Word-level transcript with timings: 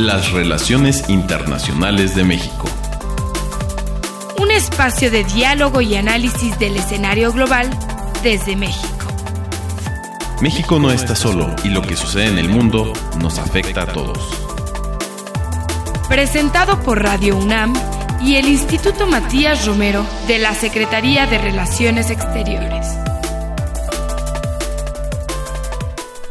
Las 0.00 0.32
relaciones 0.32 1.10
internacionales 1.10 2.14
de 2.14 2.24
México. 2.24 2.66
Un 4.40 4.50
espacio 4.50 5.10
de 5.10 5.24
diálogo 5.24 5.82
y 5.82 5.94
análisis 5.94 6.58
del 6.58 6.76
escenario 6.76 7.34
global 7.34 7.68
desde 8.22 8.56
México. 8.56 9.06
México 10.40 10.78
no 10.78 10.90
está 10.90 11.14
solo 11.14 11.54
y 11.64 11.68
lo 11.68 11.82
que 11.82 11.96
sucede 11.96 12.28
en 12.28 12.38
el 12.38 12.48
mundo 12.48 12.94
nos 13.20 13.38
afecta 13.38 13.82
a 13.82 13.86
todos. 13.88 14.18
Presentado 16.08 16.80
por 16.80 17.02
Radio 17.02 17.36
UNAM 17.36 17.74
y 18.22 18.36
el 18.36 18.48
Instituto 18.48 19.06
Matías 19.06 19.66
Romero 19.66 20.06
de 20.26 20.38
la 20.38 20.54
Secretaría 20.54 21.26
de 21.26 21.36
Relaciones 21.36 22.08
Exteriores. 22.08 22.86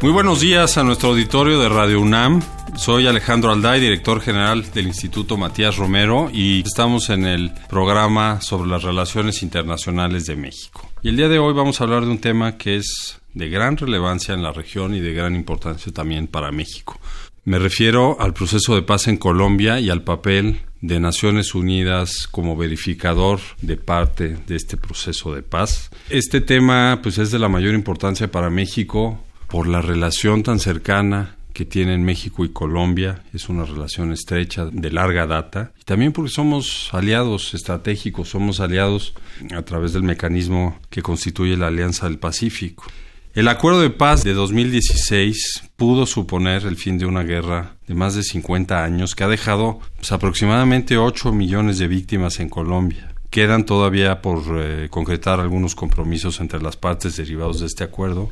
Muy 0.02 0.12
buenos 0.12 0.40
días 0.40 0.76
a 0.80 0.84
nuestro 0.84 1.10
auditorio 1.10 1.60
de 1.60 1.70
Radio 1.70 2.02
UNAM. 2.02 2.42
Soy 2.76 3.08
Alejandro 3.08 3.52
Alday, 3.52 3.82
director 3.82 4.22
general 4.22 4.66
del 4.74 4.88
Instituto 4.88 5.38
Matías 5.38 5.78
Romero, 5.78 6.30
y 6.32 6.62
estamos 6.62 7.10
en 7.10 7.26
el 7.26 7.52
programa 7.70 8.42
sobre 8.42 8.70
las 8.70 8.84
relaciones 8.84 9.44
internacionales 9.44 10.26
de 10.26 10.36
México. 10.36 10.90
Y 11.02 11.10
el 11.10 11.18
día 11.18 11.30
de 11.30 11.40
hoy 11.40 11.54
vamos 11.54 11.80
a 11.80 11.84
hablar 11.84 12.06
de 12.06 12.12
un 12.12 12.20
tema 12.20 12.58
que 12.58 12.78
es 12.78 13.20
de 13.34 13.50
gran 13.50 13.78
relevancia 13.78 14.34
en 14.34 14.44
la 14.44 14.52
región 14.52 14.96
y 14.96 15.00
de 15.00 15.14
gran 15.14 15.36
importancia 15.36 15.92
también 15.92 16.28
para 16.28 16.52
México. 16.52 17.00
Me 17.46 17.60
refiero 17.60 18.18
al 18.20 18.34
proceso 18.34 18.76
de 18.76 18.82
paz 18.82 19.08
en 19.08 19.18
Colombia 19.18 19.80
y 19.80 19.90
al 19.90 20.04
papel 20.04 20.62
de 20.82 21.00
Naciones 21.00 21.56
Unidas 21.56 22.28
como 22.30 22.56
verificador 22.56 23.40
de 23.62 23.78
parte 23.78 24.38
de 24.48 24.56
este 24.56 24.78
proceso 24.78 25.34
de 25.34 25.42
paz. 25.42 25.90
Este 26.10 26.42
tema 26.42 27.00
pues 27.02 27.18
es 27.18 27.32
de 27.32 27.40
la 27.40 27.50
mayor 27.50 27.74
importancia 27.74 28.32
para 28.32 28.50
México 28.50 29.20
por 29.48 29.68
la 29.68 29.82
relación 29.82 30.44
tan 30.44 30.60
cercana 30.60 31.36
que 31.60 31.66
tienen 31.66 32.06
México 32.06 32.46
y 32.46 32.54
Colombia. 32.54 33.22
Es 33.34 33.50
una 33.50 33.66
relación 33.66 34.14
estrecha 34.14 34.68
de 34.72 34.92
larga 34.92 35.28
data. 35.28 35.74
Y 35.78 35.84
también 35.84 36.14
porque 36.14 36.32
somos 36.32 36.88
aliados 36.94 37.54
estratégicos, 37.54 38.30
somos 38.30 38.62
aliados 38.62 39.14
a 39.54 39.62
través 39.64 39.92
del 39.92 40.04
mecanismo 40.04 40.80
que 40.90 41.02
constituye 41.02 41.58
la 41.58 41.68
Alianza 41.68 42.08
del 42.08 42.18
Pacífico. 42.18 42.86
El 43.34 43.50
acuerdo 43.50 43.82
de 43.82 43.90
paz 43.90 44.24
de 44.24 44.34
2016 44.34 45.72
pudo 45.76 46.06
suponer 46.06 46.66
el 46.66 46.78
fin 46.78 46.98
de 46.98 47.06
una 47.06 47.24
guerra 47.24 47.76
de 47.90 47.94
más 47.94 48.16
de 48.16 48.24
50 48.24 48.82
años 48.82 49.14
que 49.14 49.26
ha 49.26 49.28
dejado 49.28 49.82
pues, 49.98 50.14
aproximadamente 50.14 50.98
8 50.98 51.34
millones 51.34 51.78
de 51.78 51.90
víctimas 51.90 52.40
en 52.40 52.48
Colombia. 52.48 53.14
Quedan 53.30 53.66
todavía 53.66 54.22
por 54.22 54.44
eh, 54.62 54.88
concretar 54.90 55.42
algunos 55.42 55.76
compromisos 55.76 56.40
entre 56.40 56.62
las 56.62 56.78
partes 56.78 57.18
derivados 57.18 57.60
de 57.60 57.66
este 57.66 57.84
acuerdo 57.84 58.32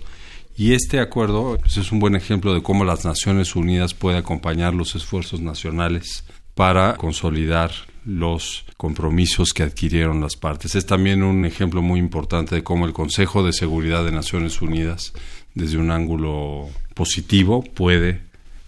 y 0.58 0.74
este 0.74 1.00
acuerdo 1.00 1.58
pues, 1.62 1.78
es 1.78 1.92
un 1.92 2.00
buen 2.00 2.16
ejemplo 2.16 2.54
de 2.54 2.64
cómo 2.64 2.84
las 2.84 3.06
Naciones 3.06 3.56
Unidas 3.56 3.94
puede 3.94 4.18
acompañar 4.18 4.74
los 4.74 4.96
esfuerzos 4.96 5.40
nacionales 5.40 6.24
para 6.56 6.96
consolidar 6.96 7.72
los 8.04 8.66
compromisos 8.78 9.54
que 9.54 9.62
adquirieron 9.62 10.20
las 10.20 10.36
partes. 10.36 10.74
Es 10.74 10.88
también 10.88 11.22
un 11.22 11.46
ejemplo 11.46 11.84
muy 11.84 12.00
importante 12.00 12.56
de 12.56 12.64
cómo 12.64 12.88
el 12.88 12.94
Consejo 12.94 13.46
de 13.46 13.54
Seguridad 13.54 14.04
de 14.04 14.12
Naciones 14.12 14.62
Unidas, 14.62 15.14
desde 15.54 15.78
un 15.78 15.92
ángulo 15.92 16.70
positivo, 16.96 17.64
puede 17.64 18.22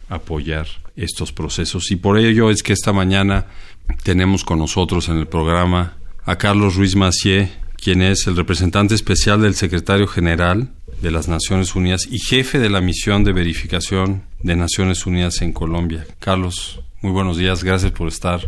apoyar 0.10 0.68
estos 0.96 1.32
procesos. 1.32 1.90
Y 1.90 1.96
por 1.96 2.20
ello 2.20 2.52
es 2.52 2.62
que 2.62 2.74
esta 2.74 2.94
mañana 2.94 3.48
tenemos 4.04 4.44
con 4.44 4.60
nosotros 4.60 5.10
en 5.10 5.18
el 5.18 5.28
programa 5.28 5.98
a 6.26 6.38
Carlos 6.38 6.76
Ruiz 6.76 6.96
Macié, 6.96 7.52
quien 7.80 8.02
es 8.02 8.28
el 8.28 8.36
representante 8.36 8.96
especial 8.96 9.42
del 9.42 9.56
secretario 9.56 10.08
general 10.08 10.70
de 11.02 11.12
las 11.12 11.28
Naciones 11.28 11.76
Unidas 11.76 12.08
y 12.10 12.20
jefe 12.20 12.60
de 12.60 12.70
la 12.70 12.82
misión 12.82 13.24
de 13.24 13.34
verificación 13.34 14.24
de 14.42 14.56
Naciones 14.56 15.06
Unidas 15.06 15.42
en 15.42 15.54
Colombia. 15.54 16.06
Carlos, 16.20 16.82
muy 17.02 17.12
buenos 17.12 17.38
días, 17.38 17.64
gracias 17.64 17.92
por 17.92 18.08
estar 18.08 18.42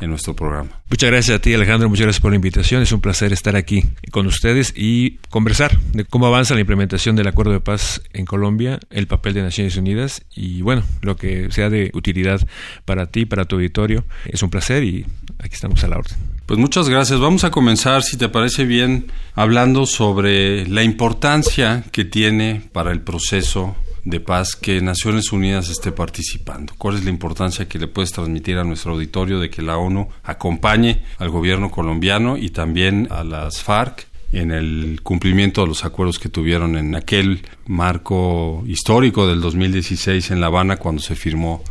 en 0.00 0.10
nuestro 0.10 0.34
programa. 0.34 0.70
Muchas 0.90 1.10
gracias 1.10 1.36
a 1.36 1.40
ti, 1.40 1.54
Alejandro, 1.54 1.88
muchas 1.88 2.06
gracias 2.06 2.20
por 2.20 2.32
la 2.32 2.36
invitación. 2.36 2.82
Es 2.82 2.92
un 2.92 3.00
placer 3.00 3.32
estar 3.32 3.56
aquí 3.56 3.84
con 4.10 4.26
ustedes 4.26 4.72
y 4.76 5.18
conversar 5.30 5.78
de 5.92 6.04
cómo 6.04 6.26
avanza 6.26 6.54
la 6.54 6.60
implementación 6.60 7.14
del 7.14 7.28
acuerdo 7.28 7.52
de 7.52 7.60
paz 7.60 8.02
en 8.12 8.24
Colombia, 8.24 8.80
el 8.90 9.06
papel 9.06 9.34
de 9.34 9.42
Naciones 9.42 9.76
Unidas 9.76 10.24
y, 10.34 10.62
bueno, 10.62 10.82
lo 11.02 11.16
que 11.16 11.50
sea 11.50 11.70
de 11.70 11.90
utilidad 11.94 12.46
para 12.84 13.06
ti, 13.06 13.26
para 13.26 13.44
tu 13.44 13.56
auditorio. 13.56 14.04
Es 14.26 14.42
un 14.42 14.50
placer 14.50 14.82
y 14.82 15.06
aquí 15.38 15.54
estamos 15.54 15.84
a 15.84 15.88
la 15.88 15.98
orden. 15.98 16.31
Pues 16.46 16.58
muchas 16.58 16.88
gracias. 16.88 17.20
Vamos 17.20 17.44
a 17.44 17.50
comenzar, 17.50 18.02
si 18.02 18.16
te 18.16 18.28
parece 18.28 18.64
bien, 18.64 19.10
hablando 19.34 19.86
sobre 19.86 20.66
la 20.66 20.82
importancia 20.82 21.84
que 21.92 22.04
tiene 22.04 22.68
para 22.72 22.90
el 22.90 23.00
proceso 23.00 23.76
de 24.04 24.20
paz 24.20 24.56
que 24.56 24.80
Naciones 24.80 25.32
Unidas 25.32 25.68
esté 25.68 25.92
participando. 25.92 26.74
¿Cuál 26.76 26.96
es 26.96 27.04
la 27.04 27.10
importancia 27.10 27.68
que 27.68 27.78
le 27.78 27.86
puedes 27.86 28.10
transmitir 28.10 28.58
a 28.58 28.64
nuestro 28.64 28.92
auditorio 28.92 29.38
de 29.38 29.50
que 29.50 29.62
la 29.62 29.76
ONU 29.76 30.08
acompañe 30.24 31.02
al 31.18 31.30
gobierno 31.30 31.70
colombiano 31.70 32.36
y 32.36 32.50
también 32.50 33.06
a 33.10 33.22
las 33.22 33.62
FARC 33.62 34.08
en 34.32 34.50
el 34.50 35.00
cumplimiento 35.02 35.60
de 35.60 35.68
los 35.68 35.84
acuerdos 35.84 36.18
que 36.18 36.28
tuvieron 36.28 36.76
en 36.76 36.94
aquel 36.96 37.46
marco 37.66 38.64
histórico 38.66 39.28
del 39.28 39.40
2016 39.40 40.32
en 40.32 40.40
La 40.40 40.46
Habana 40.46 40.78
cuando 40.78 41.00
se 41.00 41.14
firmó 41.14 41.62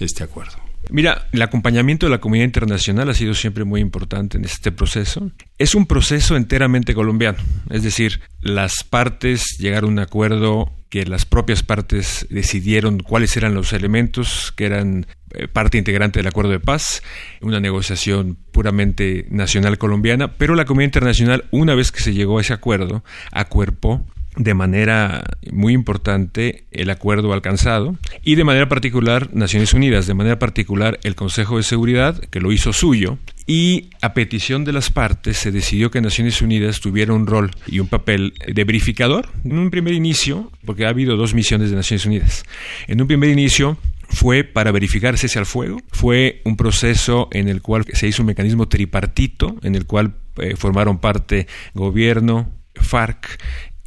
este 0.00 0.24
acuerdo? 0.24 0.63
Mira, 0.90 1.26
el 1.32 1.42
acompañamiento 1.42 2.06
de 2.06 2.10
la 2.10 2.20
comunidad 2.20 2.44
internacional 2.46 3.08
ha 3.08 3.14
sido 3.14 3.34
siempre 3.34 3.64
muy 3.64 3.80
importante 3.80 4.36
en 4.38 4.44
este 4.44 4.70
proceso. 4.70 5.30
Es 5.58 5.74
un 5.74 5.86
proceso 5.86 6.36
enteramente 6.36 6.94
colombiano, 6.94 7.38
es 7.70 7.82
decir, 7.82 8.20
las 8.40 8.84
partes 8.84 9.56
llegaron 9.58 9.90
a 9.90 9.92
un 9.92 9.98
acuerdo 10.00 10.72
que 10.90 11.04
las 11.04 11.24
propias 11.24 11.64
partes 11.64 12.26
decidieron 12.30 13.00
cuáles 13.00 13.36
eran 13.36 13.54
los 13.54 13.72
elementos 13.72 14.52
que 14.52 14.66
eran 14.66 15.06
eh, 15.32 15.48
parte 15.48 15.76
integrante 15.76 16.20
del 16.20 16.28
acuerdo 16.28 16.52
de 16.52 16.60
paz, 16.60 17.02
una 17.40 17.58
negociación 17.58 18.36
puramente 18.52 19.26
nacional 19.30 19.76
colombiana, 19.78 20.34
pero 20.34 20.54
la 20.54 20.64
comunidad 20.64 20.88
internacional, 20.88 21.44
una 21.50 21.74
vez 21.74 21.90
que 21.90 22.00
se 22.00 22.14
llegó 22.14 22.38
a 22.38 22.42
ese 22.42 22.52
acuerdo, 22.52 23.02
acuerpó 23.32 24.06
de 24.36 24.54
manera 24.54 25.24
muy 25.52 25.72
importante 25.72 26.64
el 26.72 26.90
acuerdo 26.90 27.32
alcanzado 27.32 27.96
y 28.22 28.34
de 28.34 28.44
manera 28.44 28.68
particular 28.68 29.30
Naciones 29.32 29.74
Unidas, 29.74 30.06
de 30.06 30.14
manera 30.14 30.38
particular 30.38 30.98
el 31.04 31.14
Consejo 31.14 31.56
de 31.56 31.62
Seguridad, 31.62 32.18
que 32.18 32.40
lo 32.40 32.52
hizo 32.52 32.72
suyo, 32.72 33.18
y 33.46 33.90
a 34.00 34.14
petición 34.14 34.64
de 34.64 34.72
las 34.72 34.90
partes 34.90 35.36
se 35.36 35.52
decidió 35.52 35.90
que 35.90 36.00
Naciones 36.00 36.40
Unidas 36.42 36.80
tuviera 36.80 37.12
un 37.12 37.26
rol 37.26 37.50
y 37.66 37.80
un 37.80 37.88
papel 37.88 38.34
de 38.46 38.64
verificador 38.64 39.28
en 39.44 39.58
un 39.58 39.70
primer 39.70 39.94
inicio, 39.94 40.50
porque 40.64 40.86
ha 40.86 40.88
habido 40.88 41.16
dos 41.16 41.34
misiones 41.34 41.70
de 41.70 41.76
Naciones 41.76 42.06
Unidas. 42.06 42.44
En 42.88 43.00
un 43.00 43.06
primer 43.06 43.30
inicio 43.30 43.76
fue 44.08 44.44
para 44.44 44.72
verificar 44.72 45.18
cese 45.18 45.38
al 45.38 45.46
fuego, 45.46 45.80
fue 45.92 46.40
un 46.44 46.56
proceso 46.56 47.28
en 47.32 47.48
el 47.48 47.62
cual 47.62 47.84
se 47.92 48.08
hizo 48.08 48.22
un 48.22 48.26
mecanismo 48.26 48.68
tripartito, 48.68 49.56
en 49.62 49.74
el 49.74 49.86
cual 49.86 50.14
eh, 50.36 50.56
formaron 50.56 50.98
parte 50.98 51.46
gobierno, 51.74 52.50
FARC 52.74 53.38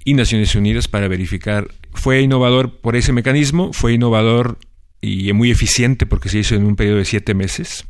y 0.07 0.13
Naciones 0.13 0.56
Unidas 0.56 0.88
para 0.88 1.09
verificar. 1.09 1.68
Fue 1.94 2.22
innovador 2.22 2.79
por 2.79 2.95
ese 2.95 3.12
mecanismo, 3.12 3.73
fue 3.73 3.91
innovador 3.91 4.57
y 5.01 5.34
muy 5.34 5.51
eficiente 5.51 6.06
porque 6.06 6.29
se 6.29 6.40
hizo 6.40 6.56
en 6.56 6.63
un 6.63 6.78
periodo 6.78 7.00
de 7.00 7.03
siete 7.03 7.34
meses. 7.34 7.85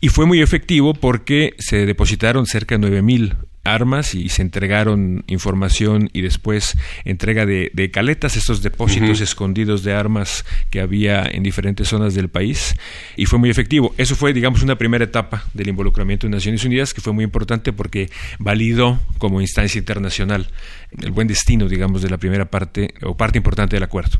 Y 0.00 0.08
fue 0.08 0.24
muy 0.24 0.40
efectivo 0.40 0.94
porque 0.94 1.52
se 1.58 1.84
depositaron 1.84 2.46
cerca 2.46 2.78
de 2.78 2.88
9.000 3.02 3.36
armas 3.64 4.14
y 4.14 4.28
se 4.28 4.42
entregaron 4.42 5.24
información 5.26 6.10
y 6.12 6.22
después 6.22 6.76
entrega 7.04 7.46
de, 7.46 7.90
caletas, 7.92 8.36
estos 8.36 8.62
depósitos 8.62 9.20
escondidos 9.20 9.82
de 9.82 9.92
armas 9.92 10.44
que 10.70 10.80
había 10.80 11.24
en 11.24 11.42
diferentes 11.42 11.88
zonas 11.88 12.14
del 12.14 12.28
país 12.28 12.76
y 13.16 13.26
fue 13.26 13.38
muy 13.38 13.50
efectivo. 13.50 13.94
Eso 13.98 14.16
fue, 14.16 14.32
digamos, 14.32 14.62
una 14.62 14.76
primera 14.76 15.04
etapa 15.04 15.44
del 15.54 15.68
involucramiento 15.68 16.26
de 16.26 16.30
Naciones 16.30 16.64
Unidas 16.64 16.94
que 16.94 17.00
fue 17.00 17.12
muy 17.12 17.24
importante 17.24 17.72
porque 17.72 18.10
validó 18.38 18.98
como 19.18 19.40
instancia 19.40 19.78
internacional 19.78 20.48
el 21.00 21.10
buen 21.10 21.28
destino, 21.28 21.68
digamos, 21.68 22.02
de 22.02 22.10
la 22.10 22.18
primera 22.18 22.50
parte 22.50 22.94
o 23.02 23.16
parte 23.16 23.38
importante 23.38 23.76
del 23.76 23.82
acuerdo. 23.82 24.18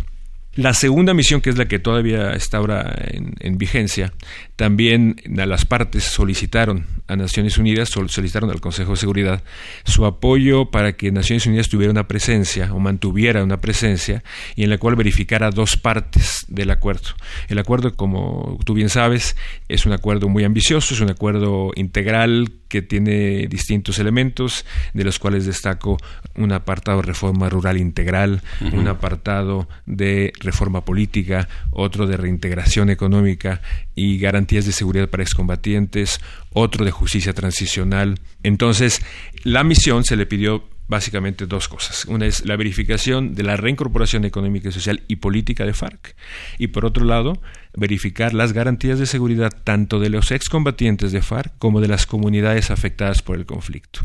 La 0.55 0.75
segunda 0.75 1.15
misión, 1.15 1.41
que 1.41 1.51
es 1.51 1.57
la 1.57 1.69
que 1.69 1.79
todavía 1.79 2.33
está 2.33 2.59
ahora 2.59 2.93
en, 3.07 3.57
vigencia, 3.57 4.13
también 4.57 5.17
a 5.39 5.47
las 5.47 5.65
partes 5.65 6.03
solicitaron 6.03 6.87
a 7.07 7.15
Naciones 7.15 7.57
Unidas, 7.57 7.91
solicitaron 7.91 8.51
al 8.51 8.61
Consejo 8.61 8.91
de 8.91 8.97
Seguridad 8.97 9.45
su 9.85 10.05
apoyo 10.07 10.73
para 10.73 10.95
que 10.95 11.13
Naciones 11.13 11.47
Unidas 11.47 11.69
tuviera 11.69 11.93
una 11.93 12.09
presencia 12.09 12.75
o 12.75 12.81
mantuviera 12.81 13.45
una 13.45 13.61
presencia 13.61 14.25
y 14.57 14.65
en 14.65 14.71
la 14.71 14.79
cual 14.79 14.97
verificara 14.97 15.51
dos 15.51 15.77
partes 15.77 16.45
del 16.49 16.73
acuerdo. 16.73 17.11
El 17.49 17.61
acuerdo, 17.61 17.95
como 17.95 18.59
tú 18.65 18.75
bien 18.75 18.89
sabes, 18.89 19.37
es 19.69 19.87
un 19.87 19.93
acuerdo 19.93 20.29
muy 20.29 20.43
ambicioso, 20.43 20.95
es 20.95 21.01
un 21.01 21.11
acuerdo 21.11 21.71
integral 21.77 22.60
que 22.71 22.81
tiene 22.83 23.49
distintos 23.49 23.99
elementos, 23.99 24.65
de 24.95 25.05
los 25.05 25.19
cuales 25.19 25.45
destaco 25.45 25.99
un 26.37 26.53
apartado 26.53 27.03
de 27.03 27.09
reforma 27.09 27.51
rural 27.51 27.77
integral, 27.77 28.43
un 28.73 28.87
apartado 28.87 29.69
de 29.87 30.33
reforma 30.39 30.85
política, 30.85 31.49
otro 31.73 32.07
de 32.07 32.17
reintegración 32.17 32.89
económica 32.89 33.61
y 33.97 34.19
garantías 34.19 34.67
de 34.67 34.73
seguridad 34.73 35.11
para 35.11 35.25
excombatientes, 35.25 36.21
otro 36.53 36.85
de 36.85 36.93
justicia 36.93 37.35
transicional. 37.35 38.21
Entonces, 38.45 39.03
la 39.43 39.65
misión 39.65 40.05
se 40.05 40.17
le 40.17 40.27
pidió 40.27 40.70
básicamente 40.91 41.47
dos 41.47 41.69
cosas. 41.69 42.05
Una 42.05 42.27
es 42.27 42.45
la 42.45 42.57
verificación 42.57 43.35
de 43.35 43.45
la 43.45 43.57
reincorporación 43.57 44.25
económica, 44.25 44.73
social 44.73 45.03
y 45.07 45.17
política 45.17 45.65
de 45.65 45.73
FARC 45.73 46.17
y 46.59 46.67
por 46.67 46.85
otro 46.85 47.05
lado, 47.05 47.41
verificar 47.75 48.35
las 48.35 48.53
garantías 48.53 48.99
de 48.99 49.07
seguridad 49.07 49.53
tanto 49.65 50.01
de 50.01 50.11
los 50.11 50.33
excombatientes 50.33 51.13
de 51.13 51.23
FARC 51.23 51.57
como 51.59 51.81
de 51.81 51.89
las 51.89 52.07
comunidades 52.07 52.71
afectadas 52.71 53.23
por 53.23 53.37
el 53.37 53.47
conflicto. 53.47 54.01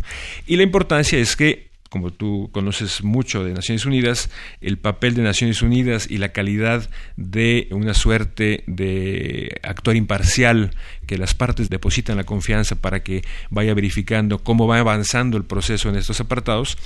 Y 0.46 0.58
la 0.58 0.64
importancia 0.64 1.18
es 1.18 1.36
que 1.36 1.75
como 1.96 2.12
tú 2.12 2.50
conoces 2.52 3.06
mucho 3.06 3.46
de 3.46 3.54
Naciones 3.54 3.86
Unidas, 3.86 4.30
el 4.60 4.78
papel 4.78 5.16
de 5.16 5.22
Naciones 5.22 5.62
Unidas 5.62 6.08
y 6.12 6.18
la 6.18 6.34
calidad 6.34 6.90
de 7.16 7.70
una 7.72 7.94
suerte 7.94 8.66
de 8.68 9.62
actor 9.64 9.96
imparcial 9.96 10.72
que 11.08 11.18
las 11.18 11.34
partes 11.34 11.70
depositan 11.70 12.18
la 12.18 12.26
confianza 12.26 12.76
para 12.76 13.02
que 13.02 13.22
vaya 13.50 13.74
verificando 13.74 14.40
cómo 14.40 14.68
va 14.68 14.80
avanzando 14.80 15.38
el 15.38 15.46
proceso 15.46 15.88
en 15.88 15.96
estos 15.96 16.20
apartados, 16.20 16.78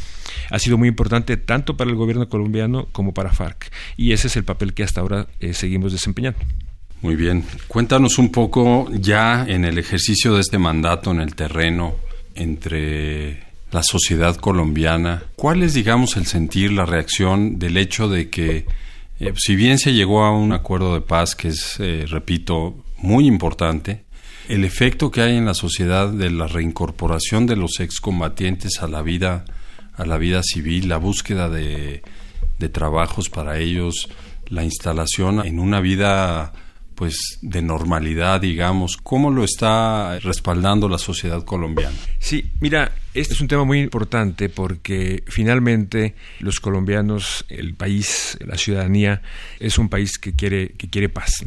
ha 0.51 0.59
sido 0.59 0.77
muy 0.77 0.89
importante 0.89 1.37
tanto 1.37 1.75
para 1.75 1.89
el 1.89 1.95
gobierno 1.95 2.29
colombiano 2.29 2.87
como 2.91 3.11
para 3.11 3.33
FARC. 3.33 3.71
Y 3.97 4.11
ese 4.11 4.27
es 4.27 4.35
el 4.35 4.43
papel 4.43 4.75
que 4.75 4.83
hasta 4.83 5.01
ahora 5.01 5.25
eh, 5.39 5.55
seguimos 5.55 5.91
desempeñando. 5.91 6.37
Muy 7.01 7.15
bien. 7.15 7.43
Cuéntanos 7.67 8.19
un 8.19 8.31
poco 8.31 8.87
ya 8.91 9.43
en 9.47 9.65
el 9.65 9.79
ejercicio 9.79 10.35
de 10.35 10.41
este 10.41 10.59
mandato 10.59 11.09
en 11.09 11.21
el 11.21 11.33
terreno 11.33 11.95
entre 12.35 13.48
la 13.71 13.83
sociedad 13.83 14.35
colombiana. 14.35 15.23
¿Cuál 15.35 15.63
es, 15.63 15.73
digamos, 15.73 16.17
el 16.17 16.25
sentir, 16.25 16.71
la 16.71 16.85
reacción 16.85 17.59
del 17.59 17.77
hecho 17.77 18.07
de 18.07 18.29
que, 18.29 18.65
eh, 19.19 19.33
si 19.37 19.55
bien 19.55 19.77
se 19.77 19.93
llegó 19.93 20.23
a 20.23 20.31
un 20.31 20.53
acuerdo 20.53 20.93
de 20.93 21.01
paz, 21.01 21.35
que 21.35 21.49
es, 21.49 21.75
eh, 21.79 22.05
repito, 22.07 22.83
muy 22.97 23.27
importante, 23.27 24.05
el 24.47 24.65
efecto 24.65 25.11
que 25.11 25.21
hay 25.21 25.37
en 25.37 25.45
la 25.45 25.53
sociedad 25.53 26.09
de 26.09 26.31
la 26.31 26.47
reincorporación 26.47 27.45
de 27.45 27.55
los 27.55 27.79
excombatientes 27.79 28.81
a 28.81 28.87
la 28.87 29.03
vida, 29.03 29.45
a 29.93 30.05
la 30.05 30.17
vida 30.17 30.41
civil, 30.41 30.89
la 30.89 30.97
búsqueda 30.97 31.49
de, 31.49 32.01
de 32.57 32.69
trabajos 32.69 33.29
para 33.29 33.59
ellos, 33.59 34.09
la 34.47 34.63
instalación 34.63 35.45
en 35.45 35.59
una 35.59 35.79
vida 35.81 36.51
pues 36.99 37.39
de 37.41 37.61
normalidad, 37.61 38.41
digamos, 38.41 38.97
¿cómo 38.97 39.31
lo 39.31 39.45
está 39.45 40.19
respaldando 40.19 40.89
la 40.89 40.97
sociedad 40.97 41.45
colombiana? 41.45 41.95
Sí, 42.19 42.51
mira, 42.59 42.91
este 43.13 43.35
es 43.35 43.39
un 43.39 43.47
tema 43.47 43.63
muy 43.63 43.79
importante 43.79 44.49
porque 44.49 45.23
finalmente 45.25 46.13
los 46.41 46.59
colombianos, 46.59 47.45
el 47.47 47.73
país, 47.73 48.37
la 48.45 48.57
ciudadanía 48.57 49.21
es 49.61 49.77
un 49.77 49.87
país 49.87 50.17
que 50.17 50.33
quiere 50.33 50.73
que 50.77 50.89
quiere 50.89 51.07
paz. 51.07 51.45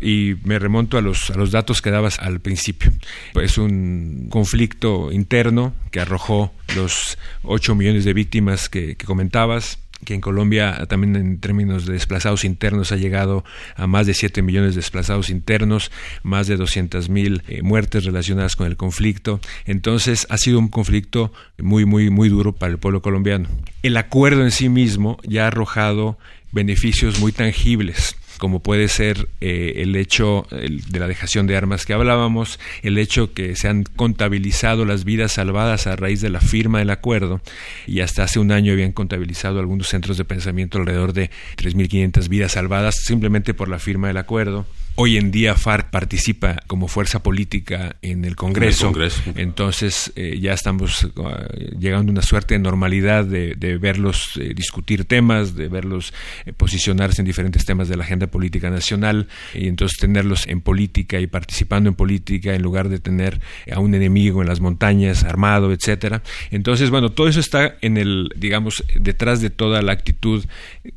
Y 0.00 0.36
me 0.44 0.60
remonto 0.60 0.96
a 0.96 1.00
los 1.00 1.32
a 1.32 1.34
los 1.36 1.50
datos 1.50 1.82
que 1.82 1.90
dabas 1.90 2.20
al 2.20 2.38
principio. 2.38 2.92
Es 3.34 3.58
un 3.58 4.28
conflicto 4.30 5.10
interno 5.10 5.74
que 5.90 5.98
arrojó 5.98 6.52
los 6.76 7.18
8 7.42 7.74
millones 7.74 8.04
de 8.04 8.12
víctimas 8.12 8.68
que 8.68 8.94
comentabas 8.94 9.80
que 10.08 10.14
en 10.14 10.22
Colombia 10.22 10.86
también 10.88 11.16
en 11.16 11.38
términos 11.38 11.84
de 11.84 11.92
desplazados 11.92 12.42
internos 12.44 12.92
ha 12.92 12.96
llegado 12.96 13.44
a 13.76 13.86
más 13.86 14.06
de 14.06 14.14
7 14.14 14.40
millones 14.40 14.70
de 14.74 14.78
desplazados 14.78 15.28
internos, 15.28 15.92
más 16.22 16.46
de 16.46 16.56
200 16.56 17.10
mil 17.10 17.42
eh, 17.46 17.60
muertes 17.60 18.06
relacionadas 18.06 18.56
con 18.56 18.66
el 18.66 18.78
conflicto. 18.78 19.38
Entonces 19.66 20.26
ha 20.30 20.38
sido 20.38 20.60
un 20.60 20.68
conflicto 20.68 21.30
muy, 21.58 21.84
muy, 21.84 22.08
muy 22.08 22.30
duro 22.30 22.54
para 22.54 22.72
el 22.72 22.78
pueblo 22.78 23.02
colombiano. 23.02 23.50
El 23.82 23.98
acuerdo 23.98 24.44
en 24.44 24.50
sí 24.50 24.70
mismo 24.70 25.18
ya 25.24 25.44
ha 25.44 25.48
arrojado 25.48 26.16
beneficios 26.52 27.20
muy 27.20 27.32
tangibles 27.32 28.16
como 28.38 28.60
puede 28.60 28.88
ser 28.88 29.28
eh, 29.40 29.74
el 29.76 29.96
hecho 29.96 30.46
de 30.50 30.98
la 30.98 31.06
dejación 31.06 31.46
de 31.46 31.56
armas 31.56 31.84
que 31.84 31.92
hablábamos, 31.92 32.58
el 32.82 32.98
hecho 32.98 33.32
que 33.34 33.56
se 33.56 33.68
han 33.68 33.84
contabilizado 33.84 34.84
las 34.84 35.04
vidas 35.04 35.32
salvadas 35.32 35.86
a 35.86 35.96
raíz 35.96 36.20
de 36.20 36.30
la 36.30 36.40
firma 36.40 36.78
del 36.78 36.90
acuerdo 36.90 37.40
y 37.86 38.00
hasta 38.00 38.22
hace 38.22 38.38
un 38.38 38.52
año 38.52 38.72
habían 38.72 38.92
contabilizado 38.92 39.58
algunos 39.58 39.88
centros 39.88 40.16
de 40.16 40.24
pensamiento 40.24 40.78
alrededor 40.78 41.12
de 41.12 41.30
3.500 41.56 42.28
vidas 42.28 42.52
salvadas 42.52 42.96
simplemente 42.96 43.54
por 43.54 43.68
la 43.68 43.78
firma 43.78 44.08
del 44.08 44.16
acuerdo. 44.16 44.66
Hoy 45.00 45.16
en 45.16 45.30
día 45.30 45.54
FARC 45.54 45.90
participa 45.90 46.56
como 46.66 46.88
fuerza 46.88 47.22
política 47.22 47.94
en 48.02 48.24
el 48.24 48.34
Congreso, 48.34 48.92
entonces 49.36 50.12
eh, 50.16 50.40
ya 50.40 50.52
estamos 50.52 51.04
uh, 51.04 51.78
llegando 51.78 52.10
a 52.10 52.14
una 52.14 52.22
suerte 52.22 52.54
de 52.54 52.58
normalidad 52.58 53.24
de, 53.24 53.78
verlos 53.80 54.32
eh, 54.40 54.54
discutir 54.56 55.04
temas, 55.04 55.54
de 55.54 55.68
verlos 55.68 56.12
eh, 56.46 56.52
posicionarse 56.52 57.22
en 57.22 57.26
diferentes 57.26 57.64
temas 57.64 57.88
de 57.88 57.96
la 57.96 58.02
agenda 58.02 58.26
política 58.26 58.70
nacional 58.70 59.28
y 59.54 59.68
entonces 59.68 59.98
tenerlos 60.00 60.48
en 60.48 60.62
política 60.62 61.20
y 61.20 61.28
participando 61.28 61.88
en 61.88 61.94
política 61.94 62.56
en 62.56 62.62
lugar 62.62 62.88
de 62.88 62.98
tener 62.98 63.40
a 63.70 63.78
un 63.78 63.94
enemigo 63.94 64.42
en 64.42 64.48
las 64.48 64.58
montañas 64.58 65.22
armado, 65.22 65.70
etcétera. 65.72 66.24
Entonces, 66.50 66.90
bueno, 66.90 67.10
todo 67.10 67.28
eso 67.28 67.38
está 67.38 67.76
en 67.82 67.98
el, 67.98 68.32
digamos, 68.34 68.82
detrás 68.98 69.40
de 69.40 69.50
toda 69.50 69.80
la 69.80 69.92
actitud 69.92 70.44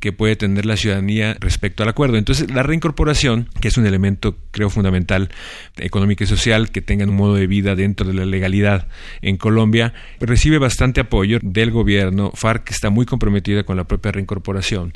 que 0.00 0.10
puede 0.10 0.34
tener 0.34 0.66
la 0.66 0.76
ciudadanía 0.76 1.36
respecto 1.38 1.84
al 1.84 1.88
acuerdo. 1.88 2.16
Entonces, 2.16 2.50
la 2.50 2.64
reincorporación, 2.64 3.48
que 3.60 3.68
es 3.68 3.76
un 3.76 3.91
elemento 3.92 4.36
creo 4.50 4.70
fundamental 4.70 5.30
económico 5.76 6.24
y 6.24 6.26
social 6.26 6.70
que 6.70 6.82
tengan 6.82 7.10
un 7.10 7.16
modo 7.16 7.34
de 7.34 7.46
vida 7.46 7.74
dentro 7.74 8.06
de 8.06 8.14
la 8.14 8.24
legalidad 8.24 8.88
en 9.20 9.36
Colombia 9.36 9.94
recibe 10.20 10.58
bastante 10.58 11.00
apoyo 11.00 11.38
del 11.42 11.70
gobierno 11.70 12.32
FARC 12.34 12.70
está 12.70 12.90
muy 12.90 13.06
comprometida 13.06 13.64
con 13.64 13.76
la 13.76 13.84
propia 13.84 14.12
reincorporación 14.12 14.92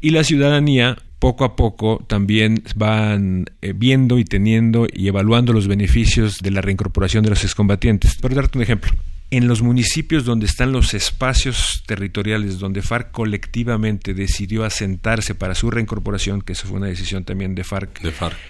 y 0.00 0.10
la 0.10 0.24
ciudadanía 0.24 0.96
poco 1.18 1.44
a 1.44 1.56
poco 1.56 2.04
también 2.06 2.62
van 2.76 3.46
eh, 3.60 3.72
viendo 3.74 4.18
y 4.18 4.24
teniendo 4.24 4.86
y 4.92 5.08
evaluando 5.08 5.52
los 5.52 5.66
beneficios 5.66 6.38
de 6.38 6.50
la 6.50 6.60
reincorporación 6.60 7.24
de 7.24 7.30
los 7.30 7.42
excombatientes. 7.42 8.16
Por 8.16 8.34
darte 8.34 8.58
un 8.58 8.62
ejemplo, 8.62 8.92
en 9.30 9.46
los 9.46 9.62
municipios 9.62 10.24
donde 10.24 10.46
están 10.46 10.72
los 10.72 10.94
espacios 10.94 11.82
territoriales 11.86 12.58
donde 12.58 12.82
FARC 12.82 13.10
colectivamente 13.10 14.14
decidió 14.14 14.64
asentarse 14.64 15.34
para 15.34 15.54
su 15.54 15.70
reincorporación, 15.70 16.40
que 16.42 16.54
eso 16.54 16.66
fue 16.66 16.78
una 16.78 16.86
decisión 16.86 17.24
también 17.24 17.54
de 17.54 17.64
FARC, 17.64 18.00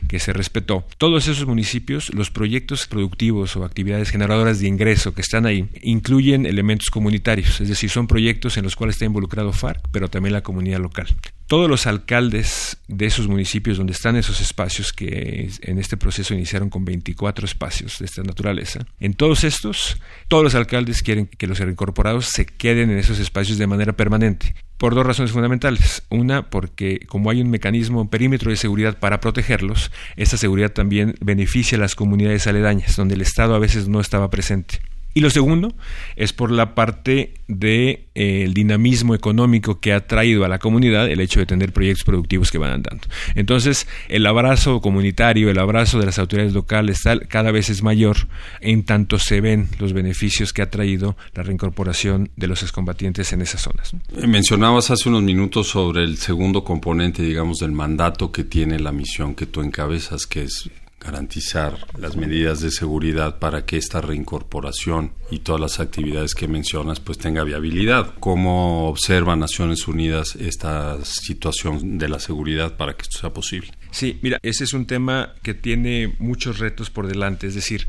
que 0.08 0.18
se 0.20 0.32
respetó, 0.32 0.86
todos 0.98 1.26
esos 1.26 1.46
municipios, 1.46 2.14
los 2.14 2.30
proyectos 2.30 2.86
productivos 2.86 3.56
o 3.56 3.64
actividades 3.64 4.10
generadoras 4.10 4.60
de 4.60 4.68
ingreso 4.68 5.14
que 5.14 5.22
están 5.22 5.46
ahí, 5.46 5.68
incluyen 5.82 6.46
elementos 6.46 6.90
comunitarios, 6.90 7.60
es 7.60 7.68
decir, 7.68 7.90
son 7.90 8.06
proyectos 8.06 8.56
en 8.56 8.64
los 8.64 8.76
cuales 8.76 8.96
está 8.96 9.06
involucrado 9.06 9.52
FARC, 9.52 9.88
pero 9.90 10.08
también 10.08 10.32
la 10.32 10.42
comunidad 10.42 10.80
local 10.80 11.08
todos 11.48 11.68
los 11.68 11.86
alcaldes 11.86 12.76
de 12.88 13.06
esos 13.06 13.26
municipios 13.26 13.78
donde 13.78 13.94
están 13.94 14.16
esos 14.16 14.40
espacios 14.40 14.92
que 14.92 15.50
en 15.62 15.78
este 15.78 15.96
proceso 15.96 16.34
iniciaron 16.34 16.68
con 16.68 16.84
24 16.84 17.46
espacios 17.46 17.98
de 17.98 18.04
esta 18.04 18.22
naturaleza, 18.22 18.86
en 19.00 19.14
todos 19.14 19.44
estos, 19.44 19.96
todos 20.28 20.44
los 20.44 20.54
alcaldes 20.54 21.02
quieren 21.02 21.26
que 21.26 21.46
los 21.46 21.58
reincorporados 21.58 22.26
se 22.26 22.44
queden 22.44 22.90
en 22.90 22.98
esos 22.98 23.18
espacios 23.18 23.56
de 23.58 23.66
manera 23.66 23.94
permanente. 23.94 24.54
Por 24.76 24.94
dos 24.94 25.04
razones 25.04 25.32
fundamentales. 25.32 26.04
Una, 26.08 26.50
porque 26.50 27.00
como 27.08 27.30
hay 27.30 27.40
un 27.40 27.50
mecanismo, 27.50 28.02
un 28.02 28.08
perímetro 28.08 28.50
de 28.50 28.56
seguridad 28.56 28.96
para 28.98 29.18
protegerlos, 29.18 29.90
esta 30.14 30.36
seguridad 30.36 30.70
también 30.70 31.16
beneficia 31.20 31.76
a 31.76 31.80
las 31.80 31.96
comunidades 31.96 32.46
aledañas, 32.46 32.94
donde 32.94 33.14
el 33.14 33.22
Estado 33.22 33.56
a 33.56 33.58
veces 33.58 33.88
no 33.88 34.00
estaba 34.00 34.30
presente. 34.30 34.80
Y 35.14 35.20
lo 35.20 35.30
segundo 35.30 35.74
es 36.16 36.32
por 36.32 36.50
la 36.50 36.74
parte 36.74 37.34
del 37.48 37.58
de, 37.58 38.08
eh, 38.14 38.50
dinamismo 38.52 39.14
económico 39.14 39.80
que 39.80 39.92
ha 39.92 40.06
traído 40.06 40.44
a 40.44 40.48
la 40.48 40.58
comunidad 40.58 41.10
el 41.10 41.20
hecho 41.20 41.40
de 41.40 41.46
tener 41.46 41.72
proyectos 41.72 42.04
productivos 42.04 42.50
que 42.50 42.58
van 42.58 42.72
andando. 42.72 43.08
Entonces, 43.34 43.88
el 44.08 44.26
abrazo 44.26 44.80
comunitario, 44.80 45.50
el 45.50 45.58
abrazo 45.58 45.98
de 45.98 46.06
las 46.06 46.18
autoridades 46.18 46.52
locales 46.52 47.00
tal, 47.02 47.26
cada 47.26 47.50
vez 47.50 47.70
es 47.70 47.82
mayor 47.82 48.28
en 48.60 48.84
tanto 48.84 49.18
se 49.18 49.40
ven 49.40 49.68
los 49.78 49.92
beneficios 49.92 50.52
que 50.52 50.62
ha 50.62 50.70
traído 50.70 51.16
la 51.34 51.42
reincorporación 51.42 52.30
de 52.36 52.46
los 52.46 52.62
excombatientes 52.62 53.32
en 53.32 53.42
esas 53.42 53.62
zonas. 53.62 53.92
Mencionabas 54.26 54.90
hace 54.90 55.08
unos 55.08 55.22
minutos 55.22 55.68
sobre 55.68 56.04
el 56.04 56.18
segundo 56.18 56.64
componente, 56.64 57.22
digamos, 57.22 57.58
del 57.58 57.72
mandato 57.72 58.30
que 58.30 58.44
tiene 58.44 58.78
la 58.78 58.92
misión 58.92 59.34
que 59.34 59.46
tú 59.46 59.62
encabezas, 59.62 60.26
que 60.26 60.44
es 60.44 60.70
garantizar 61.00 61.78
las 61.96 62.16
medidas 62.16 62.60
de 62.60 62.70
seguridad 62.70 63.38
para 63.38 63.64
que 63.64 63.76
esta 63.76 64.00
reincorporación 64.00 65.12
y 65.30 65.40
todas 65.40 65.60
las 65.60 65.80
actividades 65.80 66.34
que 66.34 66.48
mencionas 66.48 67.00
pues 67.00 67.18
tenga 67.18 67.44
viabilidad. 67.44 68.14
¿Cómo 68.18 68.88
observa 68.88 69.36
Naciones 69.36 69.86
Unidas 69.86 70.36
esta 70.36 71.02
situación 71.04 71.98
de 71.98 72.08
la 72.08 72.18
seguridad 72.18 72.76
para 72.76 72.94
que 72.94 73.02
esto 73.02 73.18
sea 73.18 73.30
posible? 73.30 73.70
Sí, 73.90 74.18
mira, 74.22 74.38
ese 74.42 74.64
es 74.64 74.72
un 74.74 74.86
tema 74.86 75.34
que 75.42 75.54
tiene 75.54 76.14
muchos 76.18 76.58
retos 76.58 76.90
por 76.90 77.06
delante, 77.06 77.46
es 77.46 77.54
decir, 77.54 77.86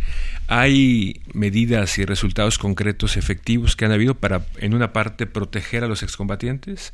hay 0.47 1.21
medidas 1.33 1.97
y 1.97 2.05
resultados 2.05 2.57
concretos 2.57 3.17
efectivos 3.17 3.75
que 3.75 3.85
han 3.85 3.91
habido 3.91 4.15
para, 4.15 4.45
en 4.57 4.73
una 4.73 4.93
parte, 4.93 5.25
proteger 5.25 5.83
a 5.83 5.87
los 5.87 6.03
excombatientes 6.03 6.93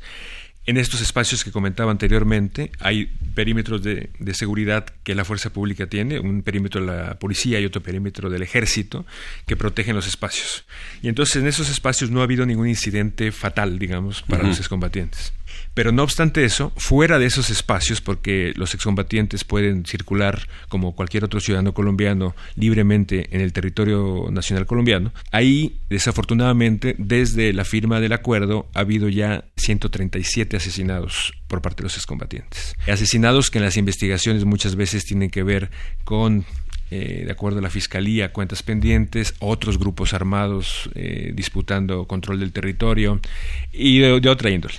en 0.66 0.76
estos 0.76 1.00
espacios 1.00 1.44
que 1.44 1.52
comentaba 1.52 1.92
anteriormente 1.92 2.72
hay 2.80 3.06
perímetros 3.34 3.82
de, 3.82 4.10
seguridad 4.34 4.86
que 5.04 5.14
la 5.14 5.24
fuerza 5.24 5.50
pública 5.50 5.86
tiene, 5.86 6.18
un 6.18 6.42
perímetro 6.42 6.80
de 6.80 6.86
la 6.88 7.18
policía 7.18 7.60
y 7.60 7.64
otro 7.64 7.82
perímetro 7.82 8.28
del 8.28 8.42
ejército, 8.42 9.06
que 9.46 9.56
protegen 9.56 9.94
los 9.94 10.06
espacios. 10.06 10.64
Y 11.02 11.08
entonces 11.08 11.36
en 11.36 11.46
esos 11.46 11.70
espacios 11.70 12.10
no 12.10 12.20
ha 12.20 12.24
habido 12.24 12.44
ningún 12.44 12.68
incidente 12.68 13.30
fatal, 13.30 13.78
digamos, 13.78 14.22
para 14.22 14.42
los 14.42 14.58
excombatientes. 14.58 15.32
Pero 15.76 15.92
no 15.92 16.04
obstante 16.04 16.42
eso, 16.42 16.72
fuera 16.78 17.18
de 17.18 17.26
esos 17.26 17.50
espacios, 17.50 18.00
porque 18.00 18.54
los 18.56 18.72
excombatientes 18.72 19.44
pueden 19.44 19.84
circular 19.84 20.48
como 20.70 20.96
cualquier 20.96 21.22
otro 21.22 21.38
ciudadano 21.38 21.74
colombiano 21.74 22.34
libremente 22.54 23.28
en 23.30 23.42
el 23.42 23.52
territorio 23.52 24.28
nacional 24.30 24.64
colombiano, 24.64 25.12
ahí 25.32 25.76
desafortunadamente 25.90 26.94
desde 26.96 27.52
la 27.52 27.66
firma 27.66 28.00
del 28.00 28.14
acuerdo 28.14 28.70
ha 28.72 28.80
habido 28.80 29.10
ya 29.10 29.44
137 29.58 30.56
asesinados 30.56 31.34
por 31.46 31.60
parte 31.60 31.82
de 31.82 31.88
los 31.88 31.96
excombatientes. 31.96 32.74
Asesinados 32.90 33.50
que 33.50 33.58
en 33.58 33.64
las 33.64 33.76
investigaciones 33.76 34.46
muchas 34.46 34.76
veces 34.76 35.04
tienen 35.04 35.28
que 35.28 35.42
ver 35.42 35.70
con 36.04 36.46
eh, 36.88 37.24
de 37.26 37.32
acuerdo 37.32 37.58
a 37.58 37.62
la 37.62 37.70
Fiscalía, 37.70 38.32
cuentas 38.32 38.62
pendientes, 38.62 39.34
otros 39.40 39.76
grupos 39.76 40.14
armados 40.14 40.88
eh, 40.94 41.32
disputando 41.34 42.06
control 42.06 42.38
del 42.38 42.52
territorio 42.52 43.20
y 43.72 43.98
de, 43.98 44.12
otra 44.30 44.50
índole. 44.50 44.74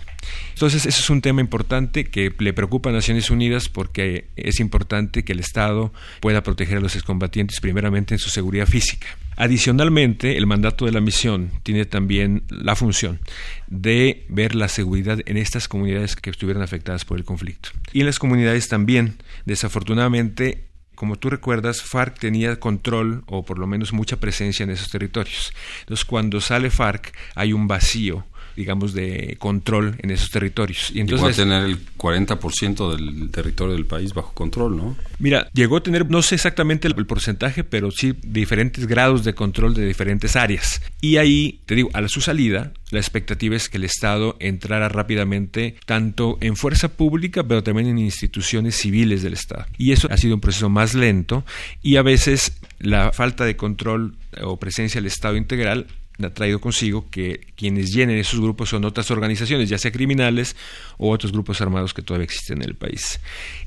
Entonces, 0.54 0.86
ese 0.86 1.00
es 1.00 1.10
un 1.10 1.22
tema 1.22 1.42
importante 1.42 2.06
que 2.06 2.34
le 2.40 2.54
preocupa 2.54 2.90
a 2.90 2.94
Naciones 2.94 3.30
Unidas 3.30 3.70
porque 3.70 4.28
es 4.36 4.60
importante 4.60 5.24
que 5.24 5.34
el 5.34 5.40
Estado 5.40 5.94
pueda 6.20 6.44
proteger 6.44 6.78
a 6.78 6.82
los 6.82 6.96
excombatientes 6.96 7.60
primeramente 7.60 8.16
en 8.16 8.20
su 8.20 8.30
seguridad 8.30 8.68
física. 8.68 9.08
Adicionalmente, 9.36 10.36
el 10.36 10.48
mandato 10.48 10.86
de 10.86 10.92
la 10.92 11.00
misión 11.00 11.52
tiene 11.62 11.86
también 11.86 12.44
la 12.50 12.76
función 12.76 13.20
de 13.68 14.26
ver 14.30 14.56
la 14.56 14.68
seguridad 14.68 15.20
en 15.28 15.38
estas 15.38 15.68
comunidades 15.68 16.16
que 16.16 16.32
estuvieron 16.32 16.64
afectadas 16.64 17.06
por 17.06 17.20
el 17.20 17.24
conflicto. 17.24 17.70
Y 17.94 18.00
en 18.00 18.08
las 18.08 18.18
comunidades 18.18 18.68
también, 18.68 19.18
desafortunadamente, 19.46 20.64
como 20.96 21.18
tú 21.18 21.30
recuerdas, 21.30 21.84
FARC 21.84 22.18
tenía 22.18 22.60
control 22.60 23.24
o 23.28 23.46
por 23.46 23.60
lo 23.60 23.68
menos 23.68 23.94
mucha 23.94 24.20
presencia 24.20 24.64
en 24.64 24.72
esos 24.72 24.90
territorios. 24.90 25.54
Entonces, 25.82 26.04
cuando 26.04 26.42
sale 26.42 26.72
FARC, 26.72 27.16
hay 27.36 27.54
un 27.54 27.68
vacío 27.68 28.26
digamos, 28.58 28.94
de 28.94 29.38
control 29.40 29.96
en 30.00 30.10
esos 30.10 30.32
territorios. 30.32 30.92
Y 30.94 31.00
entonces, 31.00 31.38
Llegó 31.38 31.52
a 31.52 31.62
tener 31.62 31.70
el 31.70 31.96
40% 31.96 32.96
del 32.96 33.30
territorio 33.30 33.76
del 33.76 33.86
país 33.86 34.16
bajo 34.16 34.34
control, 34.34 34.76
¿no? 34.76 34.98
Mira, 35.20 35.48
llegó 35.54 35.78
a 35.78 35.84
tener, 35.84 36.10
no 36.10 36.24
sé 36.24 36.36
exactamente 36.36 36.88
el, 36.88 36.96
porcentaje, 37.06 37.64
pero 37.64 37.92
sí 37.92 38.16
diferentes 38.24 38.88
grados 38.88 39.24
de 39.24 39.36
control 39.36 39.76
de 39.76 39.86
diferentes 39.86 40.36
áreas. 40.36 40.82
Y 41.02 41.18
ahí, 41.18 41.62
te 41.68 41.76
digo, 41.76 41.90
a 41.94 42.08
su 42.08 42.20
salida, 42.20 42.74
la 42.90 43.00
expectativa 43.00 43.56
es 43.56 43.70
que 43.70 43.78
el 43.78 43.84
Estado 43.84 44.36
entrara 44.40 44.90
rápidamente 44.90 45.76
tanto 45.86 46.38
en 46.42 46.56
fuerza 46.56 46.90
pública, 46.90 47.44
pero 47.44 47.62
también 47.62 47.88
en 47.88 48.00
instituciones 48.00 48.76
civiles 48.76 49.22
del 49.22 49.34
Estado. 49.34 49.68
Y 49.78 49.92
eso 49.92 50.08
ha 50.12 50.18
sido 50.18 50.34
un 50.34 50.42
proceso 50.42 50.70
más 50.70 50.96
lento 50.96 51.46
y 51.84 51.98
a 51.98 52.02
veces 52.02 52.54
la 52.80 53.12
falta 53.12 53.46
de 53.46 53.56
control 53.56 54.16
o 54.42 54.58
presencia 54.58 55.00
del 55.00 55.08
Estado 55.08 55.38
integral 55.38 55.86
ha 56.24 56.30
traído 56.34 56.60
consigo 56.60 57.10
que 57.10 57.48
quienes 57.56 57.94
llenen 57.94 58.18
esos 58.18 58.40
grupos 58.40 58.70
son 58.70 58.86
otras 58.86 59.12
organizaciones, 59.12 59.70
ya 59.70 59.78
sea 59.78 59.92
criminales 59.92 60.56
o 60.98 61.12
otros 61.12 61.32
grupos 61.32 61.62
armados 61.62 61.94
que 61.94 62.02
todavía 62.02 62.26
existen 62.26 62.62
en 62.62 62.70
el 62.70 62.76
país. 62.76 63.20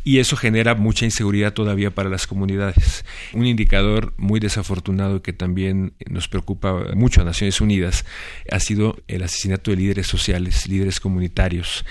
Y 0.05 0.19
eso 0.19 0.37
genera 0.37 0.75
mucha 0.75 1.05
inseguridad 1.05 1.53
todavía 1.53 1.91
para 1.91 2.09
las 2.09 2.27
comunidades. 2.27 3.05
Un 3.33 3.47
indicador 3.47 4.13
muy 4.17 4.41
desafortunado 4.41 5.23
que 5.23 5.33
también 5.33 5.93
nos 6.09 6.29
preocupa 6.29 6.87
mucho 6.95 7.21
a 7.21 7.25
Naciones 7.25 7.61
Unidas 7.61 8.05
ha 8.51 8.61
sido 8.61 8.97
el 9.09 9.23
asesinato 9.23 9.71
de 9.71 9.77
líderes 9.77 10.07
sociales, 10.07 10.69
líderes 10.69 11.01
comunitarios 11.01 11.85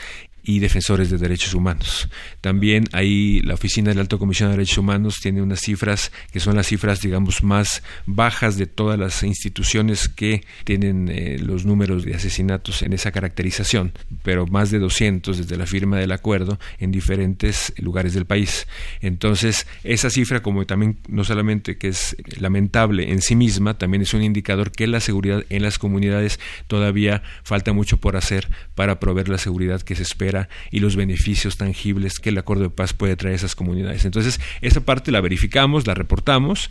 y 0.44 0.60
defensores 0.60 1.10
de 1.10 1.18
derechos 1.18 1.54
humanos. 1.54 2.10
También 2.42 2.86
ahí 2.92 3.42
la 3.42 3.54
Oficina 3.54 3.90
del 3.90 4.00
Alto 4.00 4.20
Comisionado 4.20 4.54
de 4.54 4.58
Derechos 4.60 4.78
Humanos 4.78 5.18
tiene 5.22 5.42
unas 5.42 5.60
cifras 5.60 6.12
que 6.32 6.40
son 6.40 6.56
las 6.56 6.68
cifras, 6.68 7.02
digamos, 7.02 7.44
más 7.44 7.84
bajas 8.06 8.58
de 8.58 8.66
todas 8.66 8.98
las 8.98 9.24
instituciones 9.24 10.08
que 10.08 10.44
tienen 10.64 11.10
eh, 11.10 11.38
los 11.40 11.66
números 11.66 12.04
de 12.04 12.16
asesinatos 12.16 12.82
en 12.82 12.94
esa 12.94 13.12
caracterización, 13.12 13.94
pero 14.24 14.48
más 14.48 14.72
de 14.72 14.80
200 14.80 15.38
desde 15.38 15.58
la 15.58 15.66
firma 15.66 15.98
del 15.98 16.12
acuerdo 16.12 16.60
en 16.80 16.92
diferentes 16.92 17.74
lugares 17.78 18.14
del 18.14 18.26
país. 18.26 18.68
Entonces, 19.02 19.68
esa 19.84 20.10
cifra, 20.10 20.42
como 20.42 20.66
también 20.66 21.00
no 21.08 21.24
solamente 21.24 21.78
que 21.78 21.90
es 21.90 22.16
lamentable 22.40 23.12
en 23.12 23.22
sí 23.22 23.36
misma, 23.36 23.78
también 23.78 24.02
es 24.02 24.14
un 24.14 24.24
indicador 24.24 24.72
que 24.72 24.88
la 24.88 25.00
seguridad 25.00 25.44
en 25.50 25.64
las 25.64 25.80
comunidades 25.80 26.40
todavía 26.68 27.24
falta 27.44 27.74
mucho 27.74 27.98
por 27.98 28.16
hacer 28.16 28.48
para 28.76 29.00
proveer 29.00 29.30
la 29.30 29.38
seguridad 29.38 29.82
que 29.82 29.96
se 29.96 30.04
espera 30.04 30.29
y 30.72 30.80
los 30.80 30.96
beneficios 30.96 31.58
tangibles 31.58 32.20
que 32.20 32.30
el 32.30 32.38
acuerdo 32.38 32.64
de 32.64 32.70
paz 32.70 32.94
puede 32.94 33.16
traer 33.16 33.34
a 33.34 33.36
esas 33.38 33.56
comunidades. 33.56 34.06
Entonces, 34.06 34.40
esa 34.62 34.82
parte 34.82 35.12
la 35.12 35.22
verificamos, 35.22 35.88
la 35.88 35.94
reportamos 35.94 36.70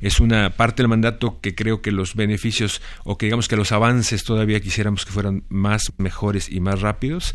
es 0.00 0.20
una 0.20 0.50
parte 0.50 0.82
del 0.82 0.88
mandato 0.88 1.40
que 1.40 1.54
creo 1.54 1.82
que 1.82 1.90
los 1.90 2.14
beneficios 2.14 2.80
o 3.04 3.18
que 3.18 3.26
digamos 3.26 3.48
que 3.48 3.56
los 3.56 3.72
avances 3.72 4.24
todavía 4.24 4.60
quisiéramos 4.60 5.04
que 5.04 5.12
fueran 5.12 5.42
más 5.48 5.92
mejores 5.98 6.48
y 6.48 6.60
más 6.60 6.80
rápidos 6.80 7.34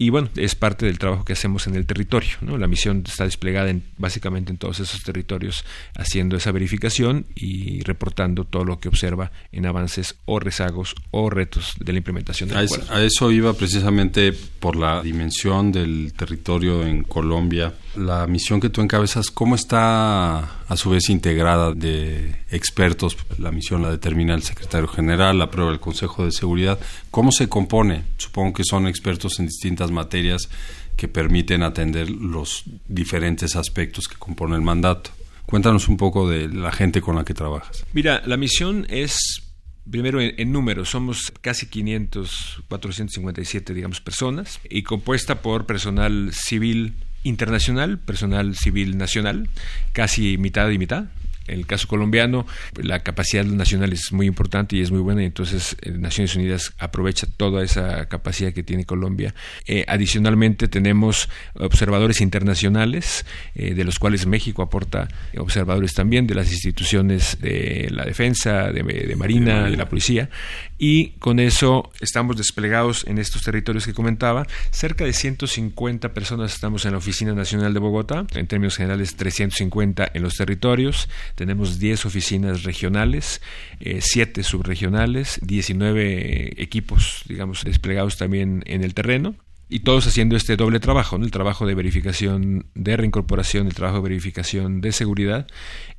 y 0.00 0.10
bueno, 0.10 0.28
es 0.36 0.54
parte 0.54 0.86
del 0.86 0.98
trabajo 0.98 1.24
que 1.24 1.32
hacemos 1.32 1.66
en 1.66 1.74
el 1.74 1.84
territorio. 1.84 2.30
¿no? 2.40 2.56
La 2.56 2.68
misión 2.68 3.02
está 3.04 3.24
desplegada 3.24 3.68
en, 3.68 3.82
básicamente 3.98 4.52
en 4.52 4.58
todos 4.58 4.78
esos 4.78 5.02
territorios, 5.02 5.64
haciendo 5.96 6.36
esa 6.36 6.52
verificación 6.52 7.26
y 7.34 7.82
reportando 7.82 8.44
todo 8.44 8.64
lo 8.64 8.78
que 8.78 8.88
observa 8.88 9.32
en 9.50 9.66
avances 9.66 10.14
o 10.24 10.38
rezagos 10.38 10.94
o 11.10 11.30
retos 11.30 11.74
de 11.80 11.92
la 11.92 11.98
implementación 11.98 12.48
del 12.48 12.58
a 12.58 12.60
acuerdo. 12.60 12.94
a 12.94 13.02
eso 13.02 13.32
iba 13.32 13.52
precisamente 13.54 14.32
por 14.32 14.76
la 14.76 15.02
dimensión 15.02 15.72
del 15.72 16.12
territorio 16.16 16.86
en 16.86 17.02
Colombia. 17.02 17.74
La 17.96 18.28
misión 18.28 18.60
que 18.60 18.70
tú 18.70 18.80
encabezas, 18.80 19.32
¿cómo 19.32 19.56
está 19.56 20.38
a 20.38 20.76
su 20.76 20.90
vez 20.90 21.08
integrada 21.10 21.72
de 21.72 22.36
expertos? 22.50 23.16
La 23.38 23.50
misión 23.50 23.82
la 23.82 23.90
determina 23.90 24.34
el 24.34 24.42
secretario 24.44 24.86
general, 24.86 25.38
la 25.38 25.50
prueba 25.50 25.72
el 25.72 25.80
Consejo 25.80 26.24
de 26.24 26.30
Seguridad. 26.30 26.78
¿Cómo 27.10 27.32
se 27.32 27.48
compone? 27.48 28.04
Supongo 28.16 28.52
que 28.52 28.62
son 28.64 28.86
expertos 28.86 29.40
en 29.40 29.46
distintas 29.46 29.87
materias 29.90 30.48
que 30.96 31.08
permiten 31.08 31.62
atender 31.62 32.10
los 32.10 32.64
diferentes 32.88 33.56
aspectos 33.56 34.08
que 34.08 34.16
componen 34.16 34.56
el 34.56 34.62
mandato. 34.62 35.10
Cuéntanos 35.46 35.88
un 35.88 35.96
poco 35.96 36.28
de 36.28 36.48
la 36.48 36.72
gente 36.72 37.00
con 37.00 37.16
la 37.16 37.24
que 37.24 37.34
trabajas. 37.34 37.86
Mira, 37.92 38.22
la 38.26 38.36
misión 38.36 38.86
es 38.90 39.42
primero 39.90 40.20
en, 40.20 40.52
números, 40.52 40.90
somos 40.90 41.32
casi 41.40 41.66
500, 41.66 42.64
457, 42.68 43.74
digamos, 43.74 44.00
personas, 44.00 44.60
y 44.68 44.82
compuesta 44.82 45.40
por 45.40 45.66
personal 45.66 46.30
civil 46.32 46.94
internacional, 47.22 47.98
personal 47.98 48.54
civil 48.54 48.98
nacional, 48.98 49.48
casi 49.92 50.36
mitad 50.38 50.68
y 50.70 50.78
mitad, 50.78 51.06
en 51.48 51.58
el 51.58 51.66
caso 51.66 51.88
colombiano, 51.88 52.46
la 52.76 53.00
capacidad 53.02 53.44
nacional 53.44 53.92
es 53.92 54.12
muy 54.12 54.26
importante 54.26 54.76
y 54.76 54.82
es 54.82 54.90
muy 54.90 55.00
buena, 55.00 55.22
y 55.22 55.26
entonces 55.26 55.76
eh, 55.82 55.90
Naciones 55.90 56.36
Unidas 56.36 56.72
aprovecha 56.78 57.26
toda 57.36 57.64
esa 57.64 58.06
capacidad 58.06 58.52
que 58.52 58.62
tiene 58.62 58.84
Colombia. 58.84 59.34
Eh, 59.66 59.84
adicionalmente, 59.88 60.68
tenemos 60.68 61.28
observadores 61.54 62.20
internacionales, 62.20 63.24
eh, 63.54 63.74
de 63.74 63.84
los 63.84 63.98
cuales 63.98 64.26
México 64.26 64.62
aporta 64.62 65.08
observadores 65.36 65.94
también 65.94 66.26
de 66.26 66.34
las 66.34 66.52
instituciones 66.52 67.40
de 67.40 67.88
la 67.90 68.04
defensa, 68.04 68.70
de, 68.70 68.82
de 68.82 69.16
Marina, 69.16 69.64
de 69.64 69.76
la 69.76 69.88
policía, 69.88 70.30
y 70.78 71.10
con 71.18 71.40
eso 71.40 71.90
estamos 72.00 72.36
desplegados 72.36 73.04
en 73.06 73.18
estos 73.18 73.42
territorios 73.42 73.84
que 73.84 73.94
comentaba. 73.94 74.46
Cerca 74.70 75.04
de 75.04 75.12
150 75.12 76.14
personas 76.14 76.54
estamos 76.54 76.84
en 76.84 76.92
la 76.92 76.98
Oficina 76.98 77.34
Nacional 77.34 77.74
de 77.74 77.80
Bogotá, 77.80 78.26
en 78.34 78.46
términos 78.46 78.76
generales 78.76 79.16
350 79.16 80.10
en 80.14 80.22
los 80.22 80.34
territorios 80.34 81.08
tenemos 81.38 81.78
10 81.78 82.04
oficinas 82.04 82.64
regionales, 82.64 83.40
eh, 83.78 84.00
7 84.02 84.42
subregionales, 84.42 85.38
19 85.40 86.60
equipos, 86.60 87.22
digamos, 87.28 87.62
desplegados 87.62 88.16
también 88.16 88.64
en 88.66 88.82
el 88.82 88.92
terreno 88.92 89.36
y 89.68 89.80
todos 89.80 90.06
haciendo 90.06 90.34
este 90.34 90.56
doble 90.56 90.80
trabajo, 90.80 91.16
el 91.16 91.30
trabajo 91.30 91.64
de 91.66 91.74
verificación 91.74 92.66
de 92.74 92.96
reincorporación, 92.96 93.66
el 93.66 93.74
trabajo 93.74 93.98
de 93.98 94.08
verificación 94.08 94.80
de 94.80 94.92
seguridad 94.92 95.46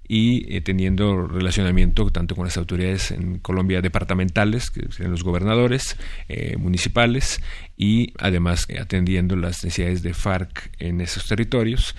y 0.08 0.56
eh, 0.56 0.62
teniendo 0.62 1.28
relacionamiento 1.28 2.10
tanto 2.10 2.36
con 2.36 2.46
las 2.46 2.58
autoridades 2.58 3.12
en 3.12 3.38
Colombia 3.38 3.82
departamentales, 3.82 4.72
que 4.72 4.92
serían 4.92 5.12
los 5.12 5.24
gobernadores, 5.24 5.98
eh, 6.30 6.58
municipales, 6.58 7.42
y 7.78 8.14
además 8.18 8.66
eh, 8.70 8.80
atendiendo 8.80 9.36
las 9.36 9.64
necesidades 9.64 10.02
de 10.02 10.16
FARC 10.16 10.72
en 10.80 11.00
esos 11.00 11.28
territorios 11.28 11.96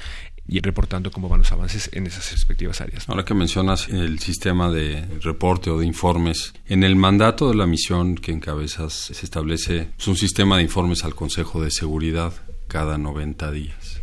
y 0.51 0.61
reportando 0.61 1.13
cómo 1.13 1.29
van 1.29 1.39
los 1.39 1.53
avances 1.53 1.89
en 1.93 2.09
esas 2.09 2.33
respectivas 2.33 2.81
áreas. 2.81 3.09
Ahora 3.09 3.25
que 3.25 3.35
mencionas 3.35 3.89
el 3.89 4.19
sistema 4.19 4.69
de 4.71 5.07
reporte 5.23 5.71
o 5.71 5.79
de 5.79 5.87
informes, 5.87 6.53
en 6.67 6.83
el 6.83 6.97
mandato 6.97 7.49
de 7.49 7.55
la 7.55 7.67
misión 7.67 8.17
que 8.17 8.33
encabezas 8.33 8.93
se 8.93 9.25
establece 9.25 9.91
pues, 9.97 10.09
un 10.09 10.17
sistema 10.17 10.57
de 10.57 10.65
informes 10.65 11.05
al 11.05 11.15
Consejo 11.15 11.63
de 11.63 11.71
Seguridad 11.71 12.33
cada 12.67 12.99
90 12.99 13.51
días. 13.53 14.01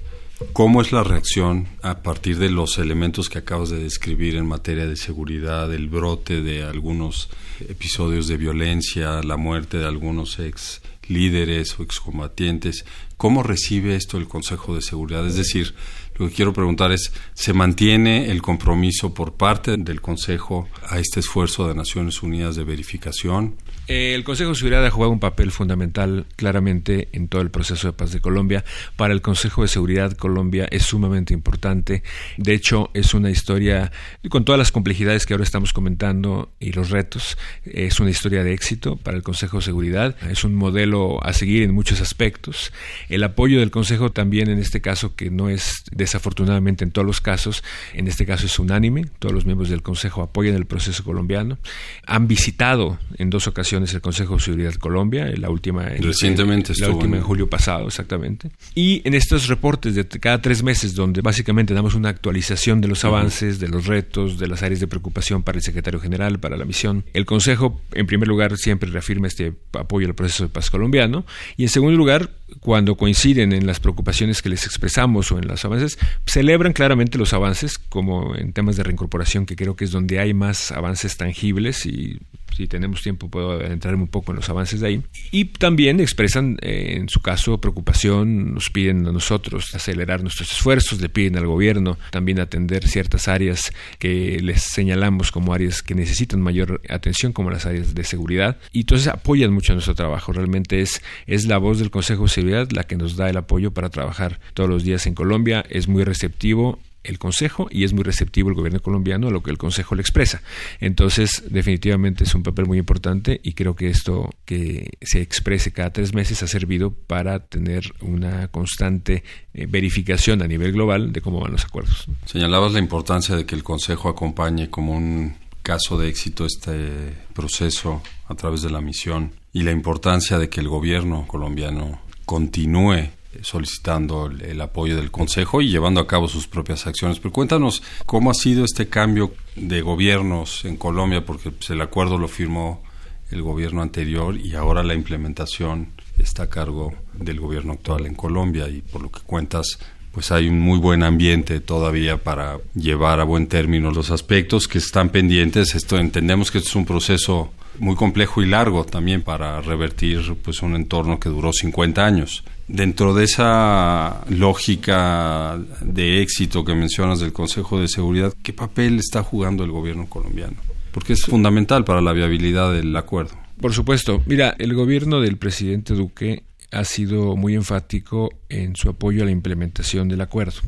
¿Cómo 0.54 0.82
es 0.82 0.92
la 0.92 1.04
reacción 1.04 1.68
a 1.82 2.04
partir 2.04 2.38
de 2.38 2.50
los 2.50 2.78
elementos 2.78 3.28
que 3.28 3.40
acabas 3.40 3.70
de 3.70 3.80
describir 3.80 4.36
en 4.36 4.46
materia 4.46 4.86
de 4.86 4.96
seguridad, 4.96 5.74
el 5.74 5.90
brote 5.90 6.42
de 6.42 6.64
algunos 6.64 7.30
episodios 7.68 8.28
de 8.28 8.38
violencia, 8.38 9.24
la 9.24 9.36
muerte 9.36 9.78
de 9.78 9.86
algunos 9.86 10.38
ex 10.38 10.82
líderes 11.08 11.80
o 11.80 11.84
excombatientes? 11.84 12.86
¿Cómo 13.18 13.42
recibe 13.42 13.96
esto 13.96 14.18
el 14.18 14.28
Consejo 14.28 14.76
de 14.76 14.84
Seguridad? 14.84 15.26
Es 15.26 15.38
decir, 15.38 15.74
lo 16.18 16.28
que 16.28 16.34
quiero 16.34 16.54
preguntar 16.54 16.92
es, 16.92 17.12
¿se 17.34 17.54
mantiene 17.54 18.32
el 18.32 18.42
compromiso 18.42 19.14
por 19.14 19.34
parte 19.34 19.78
del 19.78 20.02
Consejo 20.02 20.68
a 20.90 21.00
este 21.00 21.20
esfuerzo 21.20 21.68
de 21.68 21.76
Naciones 21.76 22.24
Unidas 22.24 22.56
de 22.56 22.64
verificación? 22.64 23.56
Eh, 23.88 24.14
el 24.16 24.26
Consejo 24.26 24.50
de 24.50 24.56
Seguridad 24.56 24.86
ha 24.86 24.90
jugado 24.90 25.14
un 25.14 25.20
papel 25.20 25.52
fundamental 25.52 26.26
claramente 26.36 27.08
en 27.14 27.30
todo 27.30 27.42
el 27.42 27.52
proceso 27.52 27.88
de 27.88 27.94
paz 27.94 28.12
de 28.12 28.20
Colombia. 28.20 28.66
Para 28.98 29.14
el 29.14 29.22
Consejo 29.22 29.62
de 29.62 29.70
Seguridad 29.70 30.12
Colombia 30.14 30.68
es 30.72 30.84
sumamente 30.84 31.34
importante. 31.34 32.04
De 32.36 32.54
hecho, 32.54 32.90
es 32.94 33.14
una 33.14 33.30
historia, 33.30 33.92
con 34.30 34.44
todas 34.44 34.60
las 34.60 34.74
complejidades 34.74 35.26
que 35.26 35.34
ahora 35.34 35.46
estamos 35.46 35.72
comentando 35.72 36.52
y 36.60 36.74
los 36.74 36.90
retos, 36.90 37.38
es 37.64 38.00
una 38.00 38.10
historia 38.10 38.44
de 38.44 38.54
éxito 38.54 38.98
para 38.98 39.16
el 39.16 39.24
Consejo 39.24 39.58
de 39.58 39.64
Seguridad. 39.64 40.18
Es 40.30 40.44
un 40.44 40.56
modelo 40.56 41.24
a 41.24 41.32
seguir 41.32 41.64
en 41.64 41.74
muchos 41.74 42.02
aspectos. 42.02 42.74
El 43.08 43.24
apoyo 43.24 43.60
del 43.60 43.72
Consejo 43.72 44.12
también 44.12 44.50
en 44.50 44.60
este 44.60 44.82
caso, 44.82 45.16
que 45.16 45.30
no 45.30 45.50
es 45.50 45.84
desafortunadamente 46.08 46.84
en 46.84 46.92
todos 46.92 47.06
los 47.06 47.22
casos, 47.22 47.64
en 47.94 48.08
este 48.08 48.26
caso 48.26 48.46
es 48.46 48.58
unánime. 48.60 49.06
Todos 49.20 49.34
los 49.34 49.46
miembros 49.46 49.70
del 49.70 49.82
Consejo 49.82 50.22
apoyan 50.24 50.56
el 50.56 50.66
proceso 50.66 51.04
colombiano. 51.04 51.58
Han 52.06 52.28
visitado 52.28 52.98
en 53.18 53.30
dos 53.30 53.48
ocasiones 53.48 53.78
es 53.88 53.94
el 53.94 54.02
Consejo 54.02 54.36
de 54.36 54.42
Seguridad 54.42 54.72
de 54.72 54.78
Colombia, 54.78 55.32
la 55.38 55.50
última 55.50 55.88
en, 55.88 56.04
Recientemente 56.04 56.74
la 56.78 56.90
última 56.90 57.18
en 57.18 57.24
julio 57.24 57.50
pasado, 57.50 57.88
exactamente. 57.88 58.50
Y 58.76 59.02
en 59.06 59.14
estos 59.14 59.48
reportes 59.48 59.96
de 59.96 60.08
cada 60.08 60.42
tres 60.42 60.64
meses, 60.64 60.94
donde 60.96 61.22
básicamente 61.22 61.74
damos 61.74 61.96
una 61.96 62.10
actualización 62.10 62.82
de 62.82 62.88
los 62.88 63.04
avances, 63.06 63.60
de 63.60 63.68
los 63.68 63.86
retos, 63.86 64.38
de 64.38 64.48
las 64.48 64.64
áreas 64.64 64.80
de 64.80 64.88
preocupación 64.88 65.44
para 65.44 65.58
el 65.58 65.64
secretario 65.64 66.00
general, 66.00 66.40
para 66.40 66.58
la 66.58 66.66
misión, 66.66 67.04
el 67.14 67.26
Consejo, 67.26 67.82
en 67.94 68.08
primer 68.08 68.28
lugar, 68.28 68.58
siempre 68.58 68.90
reafirma 68.90 69.28
este 69.28 69.54
apoyo 69.74 70.08
al 70.08 70.16
proceso 70.16 70.44
de 70.44 70.50
paz 70.50 70.70
colombiano, 70.70 71.26
y 71.56 71.64
en 71.64 71.70
segundo 71.70 71.98
lugar, 71.98 72.32
cuando 72.60 72.96
coinciden 72.96 73.54
en 73.54 73.68
las 73.68 73.80
preocupaciones 73.80 74.42
que 74.42 74.50
les 74.50 74.66
expresamos 74.66 75.32
o 75.32 75.38
en 75.38 75.48
los 75.48 75.64
avances, 75.66 75.97
celebran 76.26 76.74
claramente 76.74 77.18
los 77.18 77.34
avances, 77.34 77.78
como 77.78 78.36
en 78.36 78.54
temas 78.54 78.76
de 78.76 78.84
reincorporación, 78.84 79.46
que 79.46 79.56
creo 79.56 79.76
que 79.76 79.86
es 79.86 79.92
donde 79.92 80.20
hay 80.20 80.34
más 80.34 80.72
avances 80.72 81.18
tangibles 81.18 81.86
y 81.86 82.20
si 82.58 82.68
tenemos 82.68 83.04
tiempo 83.04 83.30
puedo 83.30 83.62
entrar 83.62 83.94
un 83.94 84.08
poco 84.08 84.32
en 84.32 84.38
los 84.38 84.50
avances 84.50 84.80
de 84.80 84.88
ahí. 84.88 85.04
Y 85.32 85.46
también 85.46 86.00
expresan, 86.00 86.58
eh, 86.62 86.96
en 86.98 87.08
su 87.08 87.22
caso, 87.22 87.60
preocupación, 87.60 88.56
nos 88.56 88.70
piden 88.72 89.06
a 89.06 89.12
nosotros 89.12 89.76
acelerar 89.76 90.24
nuestros 90.24 90.52
esfuerzos, 90.52 91.00
le 91.00 91.10
piden 91.10 91.38
al 91.38 91.46
gobierno 91.46 91.98
también 92.10 92.40
atender 92.40 92.88
ciertas 92.88 93.28
áreas 93.28 93.72
que 94.00 94.40
les 94.42 94.64
señalamos 94.64 95.32
como 95.32 95.54
áreas 95.54 95.84
que 95.84 95.94
necesitan 95.94 96.42
mayor 96.42 96.82
atención, 96.90 97.32
como 97.32 97.52
las 97.52 97.68
áreas 97.68 97.94
de 97.94 98.04
seguridad. 98.04 98.58
Y 98.72 98.82
entonces 98.82 99.08
apoyan 99.08 99.54
mucho 99.54 99.74
nuestro 99.74 99.94
trabajo. 99.94 100.34
Realmente 100.34 100.82
es, 100.82 101.02
es 101.28 101.46
la 101.46 101.60
voz 101.60 101.78
del 101.78 101.92
Consejo 101.92 102.24
de 102.24 102.30
Seguridad 102.30 102.70
la 102.72 102.86
que 102.86 102.96
nos 102.96 103.16
da 103.16 103.30
el 103.30 103.38
apoyo 103.38 103.72
para 103.72 103.90
trabajar 103.90 104.40
todos 104.56 104.70
los 104.70 104.84
días 104.84 105.06
en 105.06 105.14
Colombia. 105.14 105.64
Es 105.70 105.88
muy 105.88 106.04
receptivo 106.04 106.80
el 107.08 107.20
Consejo 107.20 107.68
y 107.72 107.84
es 107.84 107.94
muy 107.94 108.04
receptivo 108.04 108.50
el 108.50 108.56
gobierno 108.56 108.80
colombiano 108.80 109.28
a 109.28 109.32
lo 109.32 109.42
que 109.42 109.52
el 109.52 109.58
Consejo 109.58 109.96
le 109.96 110.02
expresa. 110.02 110.42
Entonces, 110.80 111.44
definitivamente 111.50 112.24
es 112.24 112.36
un 112.36 112.44
papel 112.44 112.66
muy 112.66 112.78
importante 112.78 113.40
y 113.44 113.54
creo 113.54 113.76
que 113.76 113.90
esto 113.90 114.30
que 114.46 114.92
se 115.02 115.22
exprese 115.22 115.72
cada 115.72 115.92
tres 115.92 116.14
meses 116.14 116.44
ha 116.44 116.48
servido 116.48 116.92
para 116.92 117.40
tener 117.40 117.94
una 118.02 118.48
constante 118.50 119.24
eh, 119.54 119.66
verificación 119.68 120.42
a 120.42 120.48
nivel 120.48 120.74
global 120.74 121.12
de 121.12 121.22
cómo 121.22 121.40
van 121.40 121.52
los 121.52 121.66
acuerdos. 121.66 122.08
Señalabas 122.26 122.74
la 122.74 122.80
importancia 122.80 123.36
de 123.36 123.46
que 123.46 123.56
el 123.56 123.64
Consejo 123.64 124.10
acompañe 124.10 124.70
como 124.70 124.94
un 124.94 125.36
caso 125.62 125.98
de 125.98 126.08
éxito 126.08 126.46
este 126.46 127.18
proceso 127.34 128.02
a 128.28 128.36
través 128.36 128.62
de 128.62 128.70
la 128.70 128.80
misión 128.80 129.34
y 129.52 129.64
la 129.64 129.72
importancia 129.72 130.38
de 130.38 130.50
que 130.50 130.62
el 130.62 130.70
gobierno 130.70 131.28
colombiano 131.28 132.00
continúe 132.26 133.10
solicitando 133.42 134.28
el, 134.28 134.62
apoyo 134.62 134.96
del 134.96 135.12
Consejo 135.12 135.62
y 135.62 135.70
llevando 135.70 136.02
a 136.02 136.08
cabo 136.08 136.28
sus 136.28 136.48
propias 136.48 136.88
acciones. 136.88 137.20
Pero 137.20 137.34
cuéntanos 137.34 137.84
cómo 138.06 138.32
ha 138.32 138.34
sido 138.34 138.66
este 138.66 138.88
cambio 138.88 139.34
de 139.56 139.82
gobiernos 139.82 140.66
en 140.66 140.78
Colombia, 140.78 141.26
porque 141.26 141.52
pues, 141.52 141.70
el 141.70 141.82
acuerdo 141.82 142.18
lo 142.18 142.28
firmó 142.28 142.84
el 143.32 143.42
gobierno 143.42 143.82
anterior 143.82 144.38
y 144.38 144.56
ahora 144.56 144.84
la 144.84 144.94
implementación 144.94 145.92
está 146.18 146.44
a 146.44 146.50
cargo 146.50 146.94
del 147.14 147.40
gobierno 147.40 147.74
actual 147.74 148.06
en 148.06 148.16
Colombia 148.16 148.68
y 148.70 148.82
por 148.82 149.02
lo 149.02 149.12
que 149.12 149.20
cuentas 149.22 149.80
pues 150.18 150.32
hay 150.32 150.48
un 150.48 150.60
muy 150.60 150.80
buen 150.80 151.04
ambiente 151.04 151.60
todavía 151.60 152.18
para 152.18 152.58
llevar 152.74 153.20
a 153.20 153.24
buen 153.24 153.46
término 153.46 153.92
los 153.92 154.10
aspectos 154.10 154.68
que 154.68 154.80
están 154.80 155.10
pendientes. 155.10 155.76
Esto 155.76 156.00
entendemos 156.00 156.50
que 156.50 156.58
esto 156.58 156.72
es 156.72 156.76
un 156.76 156.88
proceso 156.88 157.52
muy 157.78 157.96
complejo 157.96 158.42
y 158.42 158.48
largo 158.48 158.84
también 158.84 159.22
para 159.22 159.62
revertir 159.62 160.36
pues 160.42 160.64
un 160.64 160.76
entorno 160.76 161.20
que 161.20 161.30
duró 161.30 161.54
50 161.54 162.04
años. 162.04 162.44
Dentro 162.68 163.14
de 163.14 163.26
esa 163.26 164.26
lógica 164.28 165.60
de 165.82 166.24
éxito 166.24 166.66
que 166.66 166.74
mencionas 166.74 167.20
del 167.20 167.32
Consejo 167.32 167.80
de 167.80 167.88
Seguridad, 167.88 168.34
¿qué 168.42 168.54
papel 168.54 168.98
está 168.98 169.22
jugando 169.22 169.64
el 169.64 169.70
gobierno 169.70 170.08
colombiano? 170.10 170.58
Porque 170.94 171.14
es 171.14 171.22
fundamental 171.22 171.86
para 171.86 172.02
la 172.02 172.14
viabilidad 172.14 172.74
del 172.74 172.96
acuerdo. 172.96 173.36
Por 173.62 173.72
supuesto. 173.72 174.24
Mira, 174.26 174.56
el 174.58 174.74
gobierno 174.74 175.22
del 175.22 175.38
presidente 175.38 175.94
Duque 175.94 176.42
ha 176.72 176.84
sido 176.84 177.36
muy 177.36 177.56
enfático 177.56 178.30
en 178.50 178.76
su 178.76 178.90
apoyo 178.90 179.24
a 179.24 179.26
la 179.26 179.32
implementación 179.32 180.08
del 180.08 180.22
acuerdo. 180.22 180.62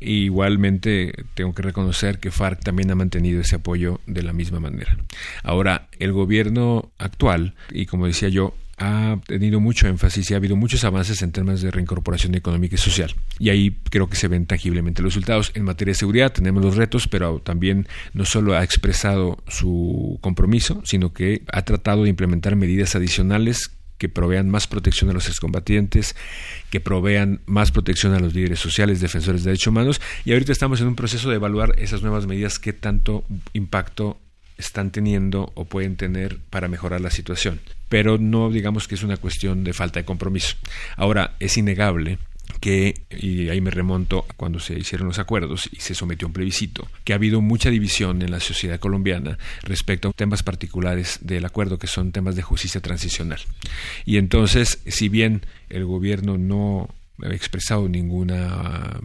igualmente 0.00 1.12
tengo 1.34 1.54
que 1.54 1.62
reconocer 1.62 2.18
que 2.18 2.32
FARC 2.32 2.62
también 2.64 2.90
ha 2.90 2.96
mantenido 2.96 3.40
ese 3.40 3.56
apoyo 3.56 4.00
de 4.06 4.22
la 4.22 4.32
misma 4.32 4.58
manera. 4.58 4.96
Ahora, 5.44 5.88
el 5.98 6.12
gobierno 6.12 6.90
actual, 6.98 7.54
y 7.70 7.86
como 7.86 8.06
decía 8.06 8.28
yo, 8.28 8.54
ha 8.78 9.20
tenido 9.26 9.60
mucho 9.60 9.86
énfasis 9.86 10.30
y 10.30 10.34
ha 10.34 10.38
habido 10.38 10.56
muchos 10.56 10.82
avances 10.82 11.22
en 11.22 11.30
temas 11.30 11.62
de 11.62 11.70
reincorporación 11.70 12.34
económica 12.34 12.74
y 12.74 12.78
social. 12.78 13.14
Y 13.38 13.50
ahí 13.50 13.78
creo 13.90 14.08
que 14.08 14.16
se 14.16 14.28
ven 14.28 14.46
tangiblemente 14.46 15.02
los 15.02 15.14
resultados. 15.14 15.52
En 15.54 15.64
materia 15.64 15.92
de 15.92 15.98
seguridad 15.98 16.32
tenemos 16.32 16.64
los 16.64 16.76
retos, 16.76 17.06
pero 17.06 17.38
también 17.38 17.86
no 18.12 18.24
solo 18.24 18.56
ha 18.56 18.64
expresado 18.64 19.42
su 19.46 20.18
compromiso, 20.20 20.82
sino 20.84 21.12
que 21.12 21.42
ha 21.52 21.62
tratado 21.62 22.02
de 22.04 22.10
implementar 22.10 22.56
medidas 22.56 22.96
adicionales 22.96 23.70
que 24.02 24.08
provean 24.08 24.50
más 24.50 24.66
protección 24.66 25.10
a 25.10 25.12
los 25.12 25.28
excombatientes, 25.28 26.16
que 26.70 26.80
provean 26.80 27.40
más 27.46 27.70
protección 27.70 28.14
a 28.14 28.18
los 28.18 28.34
líderes 28.34 28.58
sociales, 28.58 29.00
defensores 29.00 29.44
de 29.44 29.50
derechos 29.50 29.68
humanos, 29.68 30.00
y 30.24 30.32
ahorita 30.32 30.50
estamos 30.50 30.80
en 30.80 30.88
un 30.88 30.96
proceso 30.96 31.30
de 31.30 31.36
evaluar 31.36 31.78
esas 31.78 32.02
nuevas 32.02 32.26
medidas, 32.26 32.58
qué 32.58 32.72
tanto 32.72 33.22
impacto 33.52 34.18
están 34.58 34.90
teniendo 34.90 35.52
o 35.54 35.66
pueden 35.66 35.94
tener 35.94 36.38
para 36.50 36.66
mejorar 36.66 37.00
la 37.00 37.12
situación. 37.12 37.60
Pero 37.88 38.18
no 38.18 38.50
digamos 38.50 38.88
que 38.88 38.96
es 38.96 39.04
una 39.04 39.18
cuestión 39.18 39.62
de 39.62 39.72
falta 39.72 40.00
de 40.00 40.04
compromiso. 40.04 40.56
Ahora, 40.96 41.36
es 41.38 41.56
innegable 41.56 42.18
que, 42.62 42.94
y 43.10 43.48
ahí 43.48 43.60
me 43.60 43.72
remonto 43.72 44.24
a 44.30 44.34
cuando 44.34 44.60
se 44.60 44.78
hicieron 44.78 45.08
los 45.08 45.18
acuerdos 45.18 45.68
y 45.72 45.80
se 45.80 45.96
sometió 45.96 46.26
a 46.26 46.28
un 46.28 46.32
plebiscito, 46.32 46.86
que 47.02 47.12
ha 47.12 47.16
habido 47.16 47.40
mucha 47.40 47.70
división 47.70 48.22
en 48.22 48.30
la 48.30 48.38
sociedad 48.38 48.78
colombiana 48.78 49.36
respecto 49.64 50.08
a 50.08 50.12
temas 50.12 50.44
particulares 50.44 51.18
del 51.22 51.44
acuerdo, 51.44 51.80
que 51.80 51.88
son 51.88 52.12
temas 52.12 52.36
de 52.36 52.42
justicia 52.42 52.80
transicional. 52.80 53.40
Y 54.04 54.16
entonces, 54.16 54.78
si 54.86 55.08
bien 55.08 55.44
el 55.70 55.84
gobierno 55.86 56.38
no 56.38 56.88
ha 57.20 57.34
expresado 57.34 57.88
ninguna, 57.88 59.00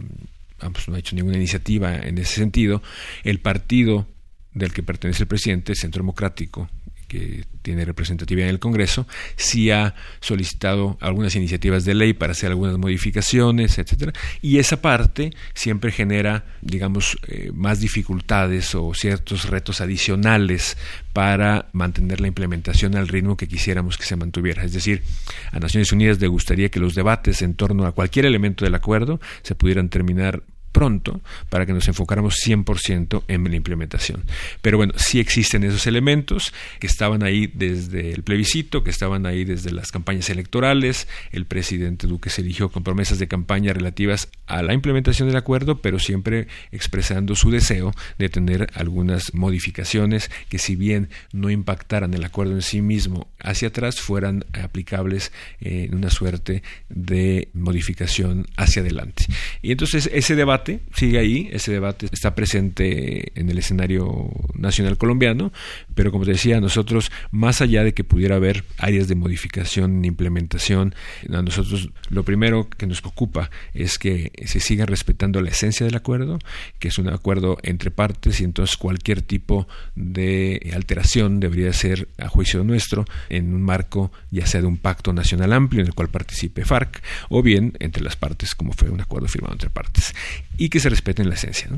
no 0.87 0.95
ha 0.95 0.99
hecho 0.99 1.15
ninguna 1.15 1.37
iniciativa 1.37 1.95
en 1.95 2.19
ese 2.19 2.35
sentido, 2.35 2.83
el 3.23 3.39
partido 3.39 4.05
del 4.53 4.71
que 4.71 4.83
pertenece 4.83 5.23
el 5.23 5.29
presidente, 5.29 5.71
el 5.71 5.79
Centro 5.79 6.03
Democrático, 6.03 6.69
que 7.07 7.45
tiene 7.61 7.85
representatividad 7.85 8.47
en 8.47 8.55
el 8.55 8.59
Congreso, 8.59 9.07
sí 9.35 9.71
ha 9.71 9.95
solicitado 10.19 10.97
algunas 11.01 11.35
iniciativas 11.35 11.85
de 11.85 11.95
ley 11.95 12.13
para 12.13 12.31
hacer 12.31 12.49
algunas 12.49 12.77
modificaciones, 12.77 13.77
etcétera, 13.77 14.13
y 14.41 14.59
esa 14.59 14.81
parte 14.81 15.33
siempre 15.53 15.91
genera, 15.91 16.45
digamos, 16.61 17.17
eh, 17.27 17.51
más 17.53 17.79
dificultades 17.79 18.75
o 18.75 18.93
ciertos 18.93 19.49
retos 19.49 19.81
adicionales 19.81 20.77
para 21.13 21.67
mantener 21.73 22.21
la 22.21 22.27
implementación 22.27 22.95
al 22.95 23.07
ritmo 23.07 23.37
que 23.37 23.47
quisiéramos 23.47 23.97
que 23.97 24.05
se 24.05 24.15
mantuviera. 24.15 24.63
Es 24.63 24.73
decir, 24.73 25.03
a 25.51 25.59
Naciones 25.59 25.91
Unidas 25.91 26.19
le 26.19 26.27
gustaría 26.27 26.69
que 26.69 26.79
los 26.79 26.95
debates 26.95 27.41
en 27.41 27.55
torno 27.55 27.85
a 27.85 27.91
cualquier 27.91 28.25
elemento 28.25 28.65
del 28.65 28.75
acuerdo 28.75 29.19
se 29.41 29.55
pudieran 29.55 29.89
terminar 29.89 30.43
pronto 30.71 31.21
para 31.49 31.65
que 31.65 31.73
nos 31.73 31.87
enfocáramos 31.87 32.35
100% 32.45 33.23
en 33.27 33.43
la 33.43 33.55
implementación. 33.55 34.23
Pero 34.61 34.77
bueno, 34.77 34.93
sí 34.97 35.19
existen 35.19 35.63
esos 35.63 35.87
elementos 35.87 36.53
que 36.79 36.87
estaban 36.87 37.23
ahí 37.23 37.47
desde 37.47 38.11
el 38.11 38.23
plebiscito, 38.23 38.83
que 38.83 38.89
estaban 38.89 39.25
ahí 39.25 39.45
desde 39.45 39.71
las 39.71 39.91
campañas 39.91 40.29
electorales. 40.29 41.07
El 41.31 41.45
presidente 41.45 42.07
Duque 42.07 42.29
se 42.29 42.41
eligió 42.41 42.69
con 42.69 42.83
promesas 42.83 43.19
de 43.19 43.27
campaña 43.27 43.73
relativas 43.73 44.29
a 44.45 44.61
la 44.61 44.73
implementación 44.73 45.27
del 45.27 45.37
acuerdo, 45.37 45.81
pero 45.81 45.99
siempre 45.99 46.47
expresando 46.71 47.35
su 47.35 47.51
deseo 47.51 47.93
de 48.17 48.29
tener 48.29 48.69
algunas 48.73 49.33
modificaciones 49.33 50.29
que 50.49 50.59
si 50.59 50.75
bien 50.75 51.09
no 51.33 51.49
impactaran 51.49 52.13
el 52.13 52.23
acuerdo 52.23 52.53
en 52.53 52.61
sí 52.61 52.81
mismo 52.81 53.27
hacia 53.39 53.69
atrás, 53.69 53.99
fueran 53.99 54.45
aplicables 54.53 55.31
en 55.59 55.95
una 55.95 56.09
suerte 56.09 56.63
de 56.89 57.49
modificación 57.53 58.45
hacia 58.55 58.81
adelante. 58.81 59.25
Y 59.61 59.71
entonces 59.71 60.09
ese 60.13 60.35
debate 60.35 60.56
sigue 60.93 61.19
ahí, 61.19 61.49
ese 61.51 61.71
debate 61.71 62.07
está 62.11 62.35
presente 62.35 63.31
en 63.39 63.49
el 63.49 63.57
escenario 63.57 64.29
nacional 64.53 64.97
colombiano, 64.97 65.51
pero 65.95 66.11
como 66.11 66.25
te 66.25 66.31
decía, 66.31 66.59
nosotros, 66.59 67.11
más 67.31 67.61
allá 67.61 67.83
de 67.83 67.93
que 67.93 68.03
pudiera 68.03 68.35
haber 68.35 68.63
áreas 68.77 69.07
de 69.07 69.15
modificación, 69.15 70.03
implementación, 70.05 70.95
a 71.31 71.41
nosotros 71.41 71.89
lo 72.09 72.23
primero 72.23 72.69
que 72.69 72.87
nos 72.87 73.01
preocupa 73.01 73.49
es 73.73 73.97
que 73.97 74.31
se 74.45 74.59
siga 74.59 74.85
respetando 74.85 75.41
la 75.41 75.49
esencia 75.49 75.85
del 75.85 75.95
acuerdo, 75.95 76.39
que 76.79 76.87
es 76.89 76.97
un 76.97 77.09
acuerdo 77.09 77.57
entre 77.63 77.91
partes 77.91 78.41
y 78.41 78.43
entonces 78.43 78.77
cualquier 78.77 79.21
tipo 79.21 79.67
de 79.95 80.71
alteración 80.73 81.39
debería 81.39 81.73
ser, 81.73 82.07
a 82.17 82.27
juicio 82.27 82.63
nuestro, 82.63 83.05
en 83.29 83.53
un 83.53 83.61
marco 83.61 84.11
ya 84.31 84.45
sea 84.45 84.61
de 84.61 84.67
un 84.67 84.77
pacto 84.77 85.13
nacional 85.13 85.53
amplio 85.53 85.81
en 85.81 85.87
el 85.87 85.93
cual 85.93 86.09
participe 86.09 86.65
FARC 86.65 87.01
o 87.29 87.41
bien 87.41 87.73
entre 87.79 88.03
las 88.03 88.15
partes 88.15 88.55
como 88.55 88.73
fue 88.73 88.89
un 88.89 89.01
acuerdo 89.01 89.27
firmado 89.27 89.53
entre 89.53 89.69
partes 89.69 90.13
y 90.57 90.69
que 90.69 90.79
se 90.79 90.89
respeten 90.89 91.29
la 91.29 91.35
esencia. 91.35 91.69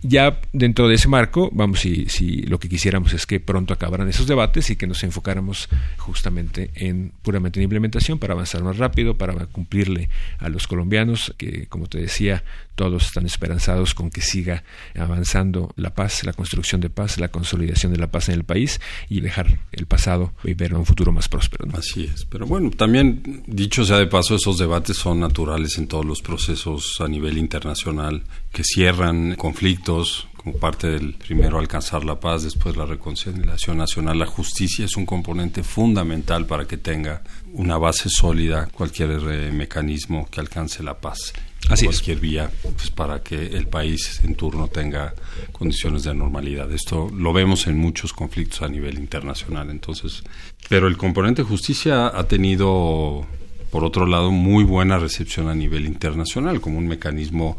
Ya 0.00 0.40
dentro 0.52 0.86
de 0.86 0.94
ese 0.94 1.08
marco, 1.08 1.50
vamos, 1.52 1.80
si, 1.80 2.06
si 2.06 2.42
lo 2.42 2.60
que 2.60 2.68
quisiéramos 2.68 3.12
es 3.14 3.26
que 3.26 3.40
pronto 3.40 3.74
acabaran 3.74 4.08
esos 4.08 4.28
debates 4.28 4.70
y 4.70 4.76
que 4.76 4.86
nos 4.86 5.02
enfocáramos 5.02 5.68
justamente 5.96 6.70
en 6.76 7.12
puramente 7.22 7.58
en 7.58 7.64
implementación 7.64 8.20
para 8.20 8.34
avanzar 8.34 8.62
más 8.62 8.76
rápido, 8.76 9.18
para 9.18 9.34
cumplirle 9.46 10.08
a 10.38 10.48
los 10.50 10.68
colombianos, 10.68 11.34
que 11.36 11.66
como 11.66 11.88
te 11.88 11.98
decía, 11.98 12.44
todos 12.76 13.06
están 13.06 13.26
esperanzados 13.26 13.92
con 13.92 14.10
que 14.10 14.20
siga 14.20 14.62
avanzando 14.96 15.72
la 15.74 15.90
paz, 15.90 16.22
la 16.22 16.32
construcción 16.32 16.80
de 16.80 16.90
paz, 16.90 17.18
la 17.18 17.28
consolidación 17.28 17.90
de 17.90 17.98
la 17.98 18.06
paz 18.06 18.28
en 18.28 18.36
el 18.36 18.44
país 18.44 18.80
y 19.08 19.20
dejar 19.20 19.58
el 19.72 19.86
pasado 19.86 20.32
y 20.44 20.54
ver 20.54 20.74
un 20.74 20.86
futuro 20.86 21.10
más 21.10 21.28
próspero. 21.28 21.68
Así 21.76 22.04
es, 22.04 22.24
pero 22.24 22.46
bueno, 22.46 22.70
también 22.70 23.42
dicho 23.48 23.84
sea 23.84 23.98
de 23.98 24.06
paso, 24.06 24.36
esos 24.36 24.58
debates 24.58 24.96
son 24.96 25.18
naturales 25.18 25.76
en 25.76 25.88
todos 25.88 26.04
los 26.04 26.22
procesos 26.22 27.00
a 27.00 27.08
nivel 27.08 27.36
internacional 27.36 28.17
que 28.52 28.64
cierran 28.64 29.34
conflictos 29.36 30.28
como 30.36 30.56
parte 30.56 30.86
del 30.86 31.14
primero 31.14 31.58
alcanzar 31.58 32.04
la 32.04 32.18
paz, 32.18 32.44
después 32.44 32.76
la 32.76 32.86
reconciliación 32.86 33.78
nacional. 33.78 34.18
La 34.18 34.26
justicia 34.26 34.84
es 34.84 34.96
un 34.96 35.04
componente 35.04 35.62
fundamental 35.62 36.46
para 36.46 36.66
que 36.66 36.78
tenga 36.78 37.22
una 37.52 37.76
base 37.76 38.08
sólida 38.08 38.68
cualquier 38.72 39.20
eh, 39.30 39.52
mecanismo 39.52 40.28
que 40.30 40.40
alcance 40.40 40.82
la 40.82 40.98
paz. 40.98 41.32
Así 41.68 41.84
cualquier 41.84 42.18
vía 42.18 42.50
pues, 42.62 42.90
para 42.90 43.22
que 43.22 43.34
el 43.34 43.66
país 43.66 44.20
en 44.24 44.36
turno 44.36 44.68
tenga 44.68 45.12
condiciones 45.52 46.04
de 46.04 46.14
normalidad. 46.14 46.72
Esto 46.72 47.10
lo 47.12 47.32
vemos 47.32 47.66
en 47.66 47.76
muchos 47.76 48.12
conflictos 48.12 48.62
a 48.62 48.68
nivel 48.68 48.98
internacional. 48.98 49.68
Entonces, 49.70 50.22
pero 50.68 50.86
el 50.86 50.96
componente 50.96 51.42
justicia 51.42 52.06
ha 52.06 52.24
tenido, 52.26 53.26
por 53.70 53.84
otro 53.84 54.06
lado, 54.06 54.30
muy 54.30 54.64
buena 54.64 54.98
recepción 54.98 55.48
a 55.48 55.54
nivel 55.54 55.84
internacional 55.84 56.60
como 56.60 56.78
un 56.78 56.86
mecanismo 56.86 57.58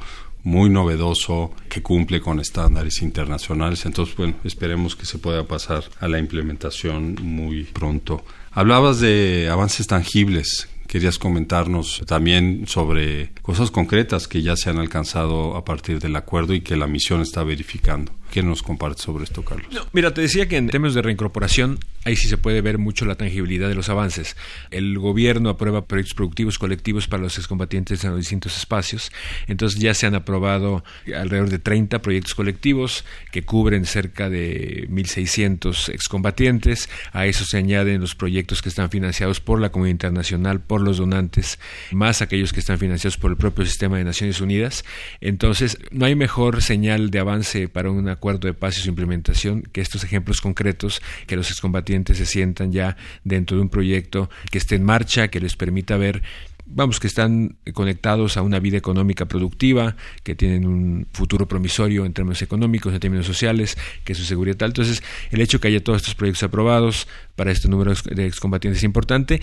muy 0.50 0.70
novedoso 0.72 1.52
que 1.70 1.84
cumple 1.84 2.22
con 2.22 2.40
estándares 2.40 3.04
internacionales. 3.04 3.86
Entonces, 3.86 4.16
bueno, 4.16 4.34
esperemos 4.44 4.96
que 4.96 5.06
se 5.06 5.20
pueda 5.20 5.44
pasar 5.44 5.84
a 6.00 6.08
la 6.08 6.18
implementación 6.18 7.16
muy 7.22 7.66
pronto. 7.66 8.24
Hablabas 8.52 9.00
de 9.00 9.48
avances 9.52 9.86
tangibles 9.86 10.68
querías 10.88 11.20
comentarnos 11.20 12.02
también 12.08 12.64
sobre 12.66 13.30
cosas 13.44 13.70
concretas 13.70 14.28
que 14.28 14.42
ya 14.42 14.58
se 14.58 14.72
han 14.72 14.80
alcanzado 14.80 15.56
a 15.56 15.64
partir 15.64 16.00
del 16.00 16.16
acuerdo 16.16 16.56
y 16.56 16.62
que 16.62 16.76
la 16.76 16.88
misión 16.88 17.22
está 17.22 17.44
verificando. 17.44 18.12
¿Qué 18.32 18.44
nos 18.44 18.62
comparte 18.62 19.02
sobre 19.02 19.24
esto, 19.24 19.44
Carlos? 19.44 19.68
mira, 19.92 20.14
te 20.14 20.22
decía 20.22 20.48
que 20.48 20.58
en 20.58 20.68
términos 20.70 20.94
de 20.94 21.02
reincorporación, 21.02 21.80
ahí 22.06 22.16
sí 22.16 22.28
se 22.28 22.38
puede 22.38 22.62
ver 22.62 22.78
mucho 22.78 23.06
la 23.06 23.16
tangibilidad 23.16 23.68
de 23.68 23.76
los 23.76 23.90
avances. 23.90 24.38
El 24.70 24.98
gobierno 25.00 25.50
aprueba 25.50 25.86
proyectos 25.86 26.14
productivos 26.14 26.60
colectivos 26.60 27.08
para 27.08 27.24
los 27.24 27.38
excombatientes 27.38 28.04
en 28.04 28.12
los 28.12 28.20
distintos 28.20 28.58
espacios. 28.58 29.12
Entonces 29.48 29.80
ya 29.80 29.94
se 29.94 30.06
han 30.06 30.16
aprobado 30.16 30.84
alrededor 31.08 31.50
de 31.50 31.60
30 31.60 32.02
proyectos 32.02 32.36
colectivos 32.36 33.04
que 33.32 33.44
cubren 33.44 33.86
cerca 33.86 34.30
de 34.30 34.88
1.600 34.90 35.90
excombatientes. 35.94 36.90
A 37.12 37.26
eso 37.26 37.46
se 37.46 37.58
añaden 37.58 38.02
los 38.02 38.16
proyectos 38.16 38.62
que 38.62 38.70
están 38.70 38.90
financiados 38.90 39.40
por 39.40 39.60
la 39.60 39.72
comunidad 39.72 39.94
internacional, 39.94 40.60
por 40.62 40.82
los 40.82 40.98
donantes, 40.98 41.60
más 41.92 42.22
aquellos 42.22 42.54
que 42.54 42.60
están 42.60 42.78
financiados 42.78 43.18
por 43.18 43.32
el 43.32 43.38
propio 43.38 43.66
sistema 43.66 43.98
de 43.98 44.04
Naciones 44.04 44.40
Unidas. 44.40 44.86
Entonces, 45.20 45.78
no 45.92 46.06
hay 46.06 46.16
mejor 46.16 46.62
señal 46.62 47.10
de 47.10 47.20
avance 47.20 47.68
para 47.68 47.90
una 47.90 48.16
acuerdo 48.20 48.48
de 48.48 48.54
paz 48.54 48.78
y 48.78 48.82
su 48.82 48.90
implementación 48.90 49.64
que 49.72 49.82
estos 49.82 50.04
ejemplos 50.04 50.42
concretos, 50.42 51.02
que 51.26 51.36
los 51.36 51.50
excombatientes 51.50 52.18
se 52.18 52.26
sientan 52.26 52.72
ya 52.72 52.98
dentro 53.24 53.58
de 53.58 53.64
un 53.64 53.70
proyecto 53.70 54.30
que 54.52 54.58
esté 54.58 54.76
en 54.76 54.84
marcha, 54.84 55.30
que 55.30 55.40
les 55.40 55.56
permita 55.56 55.98
ver 55.98 56.22
vamos, 56.70 57.00
que 57.00 57.08
están 57.08 57.58
conectados 57.74 58.38
a 58.38 58.42
una 58.42 58.60
vida 58.60 58.78
económica 58.78 59.26
productiva, 59.26 59.96
que 60.24 60.36
tienen 60.36 60.68
un 60.68 61.08
futuro 61.12 61.48
promisorio 61.48 62.06
en 62.06 62.14
términos 62.14 62.42
económicos, 62.42 62.94
en 62.94 63.00
términos 63.00 63.26
sociales, 63.26 63.78
que 64.04 64.16
su 64.16 64.24
seguridad 64.24 64.58
tal. 64.58 64.70
Entonces, 64.70 65.04
el 65.32 65.42
hecho 65.42 65.60
que 65.60 65.68
haya 65.68 65.84
todos 65.84 65.98
estos 65.98 66.16
proyectos 66.16 66.44
aprobados 66.44 67.08
para 67.36 67.52
este 67.52 67.68
número 67.68 67.94
de 68.12 68.28
excombatientes 68.28 68.80
es 68.80 68.84
importante. 68.84 69.42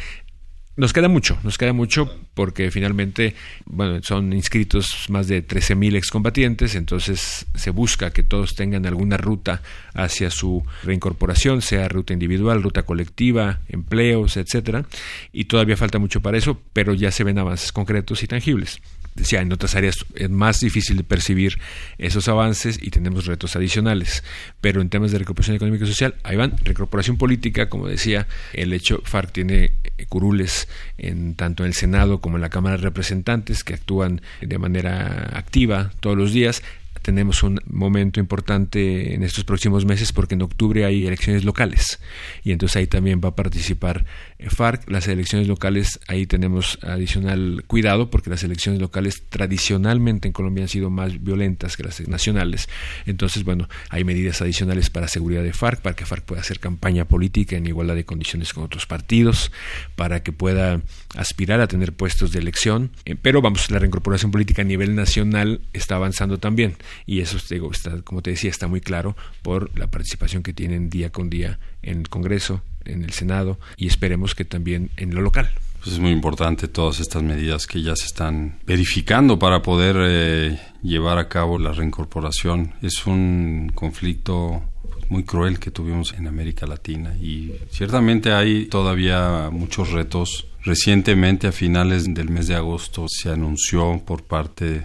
Nos 0.76 0.92
queda 0.92 1.08
mucho, 1.08 1.38
nos 1.42 1.56
queda 1.56 1.72
mucho 1.72 2.14
porque 2.34 2.70
finalmente, 2.70 3.34
bueno, 3.64 3.98
son 4.02 4.34
inscritos 4.34 5.06
más 5.08 5.26
de 5.26 5.46
13.000 5.46 5.96
excombatientes, 5.96 6.74
entonces 6.74 7.46
se 7.54 7.70
busca 7.70 8.10
que 8.10 8.22
todos 8.22 8.54
tengan 8.54 8.84
alguna 8.84 9.16
ruta 9.16 9.62
hacia 9.94 10.30
su 10.30 10.62
reincorporación, 10.82 11.62
sea 11.62 11.88
ruta 11.88 12.12
individual, 12.12 12.62
ruta 12.62 12.82
colectiva, 12.82 13.60
empleos, 13.70 14.36
etcétera, 14.36 14.84
y 15.32 15.46
todavía 15.46 15.78
falta 15.78 15.98
mucho 15.98 16.20
para 16.20 16.36
eso, 16.36 16.60
pero 16.74 16.92
ya 16.92 17.10
se 17.10 17.24
ven 17.24 17.38
avances 17.38 17.72
concretos 17.72 18.22
y 18.22 18.26
tangibles 18.26 18.82
decía, 19.16 19.40
en 19.40 19.52
otras 19.52 19.74
áreas 19.74 19.96
es 20.14 20.30
más 20.30 20.60
difícil 20.60 20.96
de 20.96 21.04
percibir 21.04 21.58
esos 21.98 22.28
avances 22.28 22.78
y 22.80 22.90
tenemos 22.90 23.26
retos 23.26 23.56
adicionales. 23.56 24.22
Pero 24.60 24.80
en 24.80 24.88
temas 24.88 25.10
de 25.10 25.18
recuperación 25.18 25.56
económica 25.56 25.84
y 25.84 25.88
social, 25.88 26.14
ahí 26.22 26.36
van. 26.36 26.56
Recuperación 26.62 27.16
política, 27.16 27.68
como 27.68 27.88
decía, 27.88 28.28
el 28.52 28.72
hecho 28.72 29.00
FARC 29.04 29.32
tiene 29.32 29.72
eh, 29.98 30.06
curules 30.08 30.68
en 30.98 31.34
tanto 31.34 31.64
en 31.64 31.68
el 31.68 31.74
Senado 31.74 32.20
como 32.20 32.36
en 32.36 32.42
la 32.42 32.50
Cámara 32.50 32.76
de 32.76 32.82
Representantes 32.82 33.64
que 33.64 33.74
actúan 33.74 34.20
de 34.40 34.58
manera 34.58 35.30
activa 35.34 35.90
todos 36.00 36.16
los 36.16 36.32
días 36.32 36.62
tenemos 37.06 37.44
un 37.44 37.60
momento 37.70 38.18
importante 38.18 39.14
en 39.14 39.22
estos 39.22 39.44
próximos 39.44 39.84
meses 39.84 40.10
porque 40.10 40.34
en 40.34 40.42
octubre 40.42 40.84
hay 40.84 41.06
elecciones 41.06 41.44
locales 41.44 42.00
y 42.42 42.50
entonces 42.50 42.78
ahí 42.78 42.88
también 42.88 43.20
va 43.24 43.28
a 43.28 43.36
participar 43.36 44.04
FARC. 44.40 44.90
Las 44.90 45.06
elecciones 45.06 45.46
locales, 45.46 46.00
ahí 46.08 46.26
tenemos 46.26 46.80
adicional 46.82 47.62
cuidado 47.68 48.10
porque 48.10 48.28
las 48.28 48.42
elecciones 48.42 48.80
locales 48.80 49.22
tradicionalmente 49.28 50.26
en 50.26 50.32
Colombia 50.32 50.64
han 50.64 50.68
sido 50.68 50.90
más 50.90 51.22
violentas 51.22 51.76
que 51.76 51.84
las 51.84 52.08
nacionales. 52.08 52.68
Entonces, 53.06 53.44
bueno, 53.44 53.68
hay 53.88 54.02
medidas 54.02 54.42
adicionales 54.42 54.90
para 54.90 55.06
seguridad 55.06 55.44
de 55.44 55.52
FARC, 55.52 55.82
para 55.82 55.94
que 55.94 56.06
FARC 56.06 56.24
pueda 56.24 56.40
hacer 56.40 56.58
campaña 56.58 57.04
política 57.04 57.54
en 57.54 57.66
igualdad 57.66 57.94
de 57.94 58.04
condiciones 58.04 58.52
con 58.52 58.64
otros 58.64 58.86
partidos, 58.86 59.52
para 59.94 60.24
que 60.24 60.32
pueda 60.32 60.80
aspirar 61.16 61.60
a 61.60 61.66
tener 61.66 61.92
puestos 61.92 62.32
de 62.32 62.38
elección. 62.38 62.90
Eh, 63.04 63.16
pero 63.20 63.42
vamos, 63.42 63.70
la 63.70 63.78
reincorporación 63.78 64.30
política 64.30 64.62
a 64.62 64.64
nivel 64.64 64.94
nacional 64.94 65.60
está 65.72 65.96
avanzando 65.96 66.38
también 66.38 66.76
y 67.06 67.20
eso, 67.20 67.38
digo, 67.50 67.70
está, 67.70 68.02
como 68.02 68.22
te 68.22 68.30
decía, 68.30 68.50
está 68.50 68.68
muy 68.68 68.80
claro 68.80 69.16
por 69.42 69.76
la 69.78 69.90
participación 69.90 70.42
que 70.42 70.52
tienen 70.52 70.90
día 70.90 71.10
con 71.10 71.30
día 71.30 71.58
en 71.82 72.00
el 72.00 72.08
Congreso, 72.08 72.62
en 72.84 73.02
el 73.02 73.12
Senado 73.12 73.58
y 73.76 73.86
esperemos 73.86 74.34
que 74.34 74.44
también 74.44 74.90
en 74.96 75.14
lo 75.14 75.20
local. 75.20 75.50
Pues 75.78 75.94
es 75.94 76.00
muy 76.00 76.10
importante 76.10 76.66
todas 76.66 76.98
estas 76.98 77.22
medidas 77.22 77.66
que 77.66 77.80
ya 77.80 77.94
se 77.94 78.06
están 78.06 78.58
verificando 78.66 79.38
para 79.38 79.62
poder 79.62 79.96
eh, 80.00 80.58
llevar 80.82 81.18
a 81.18 81.28
cabo 81.28 81.58
la 81.58 81.72
reincorporación. 81.72 82.74
Es 82.82 83.06
un 83.06 83.70
conflicto 83.72 84.64
muy 85.08 85.22
cruel 85.22 85.58
que 85.58 85.70
tuvimos 85.70 86.12
en 86.14 86.26
América 86.26 86.66
Latina 86.66 87.14
y 87.16 87.52
ciertamente 87.70 88.32
hay 88.32 88.66
todavía 88.66 89.48
muchos 89.52 89.92
retos. 89.92 90.48
Recientemente, 90.66 91.46
a 91.46 91.52
finales 91.52 92.12
del 92.12 92.28
mes 92.28 92.48
de 92.48 92.56
agosto, 92.56 93.06
se 93.08 93.30
anunció 93.30 94.02
por 94.04 94.24
parte 94.24 94.82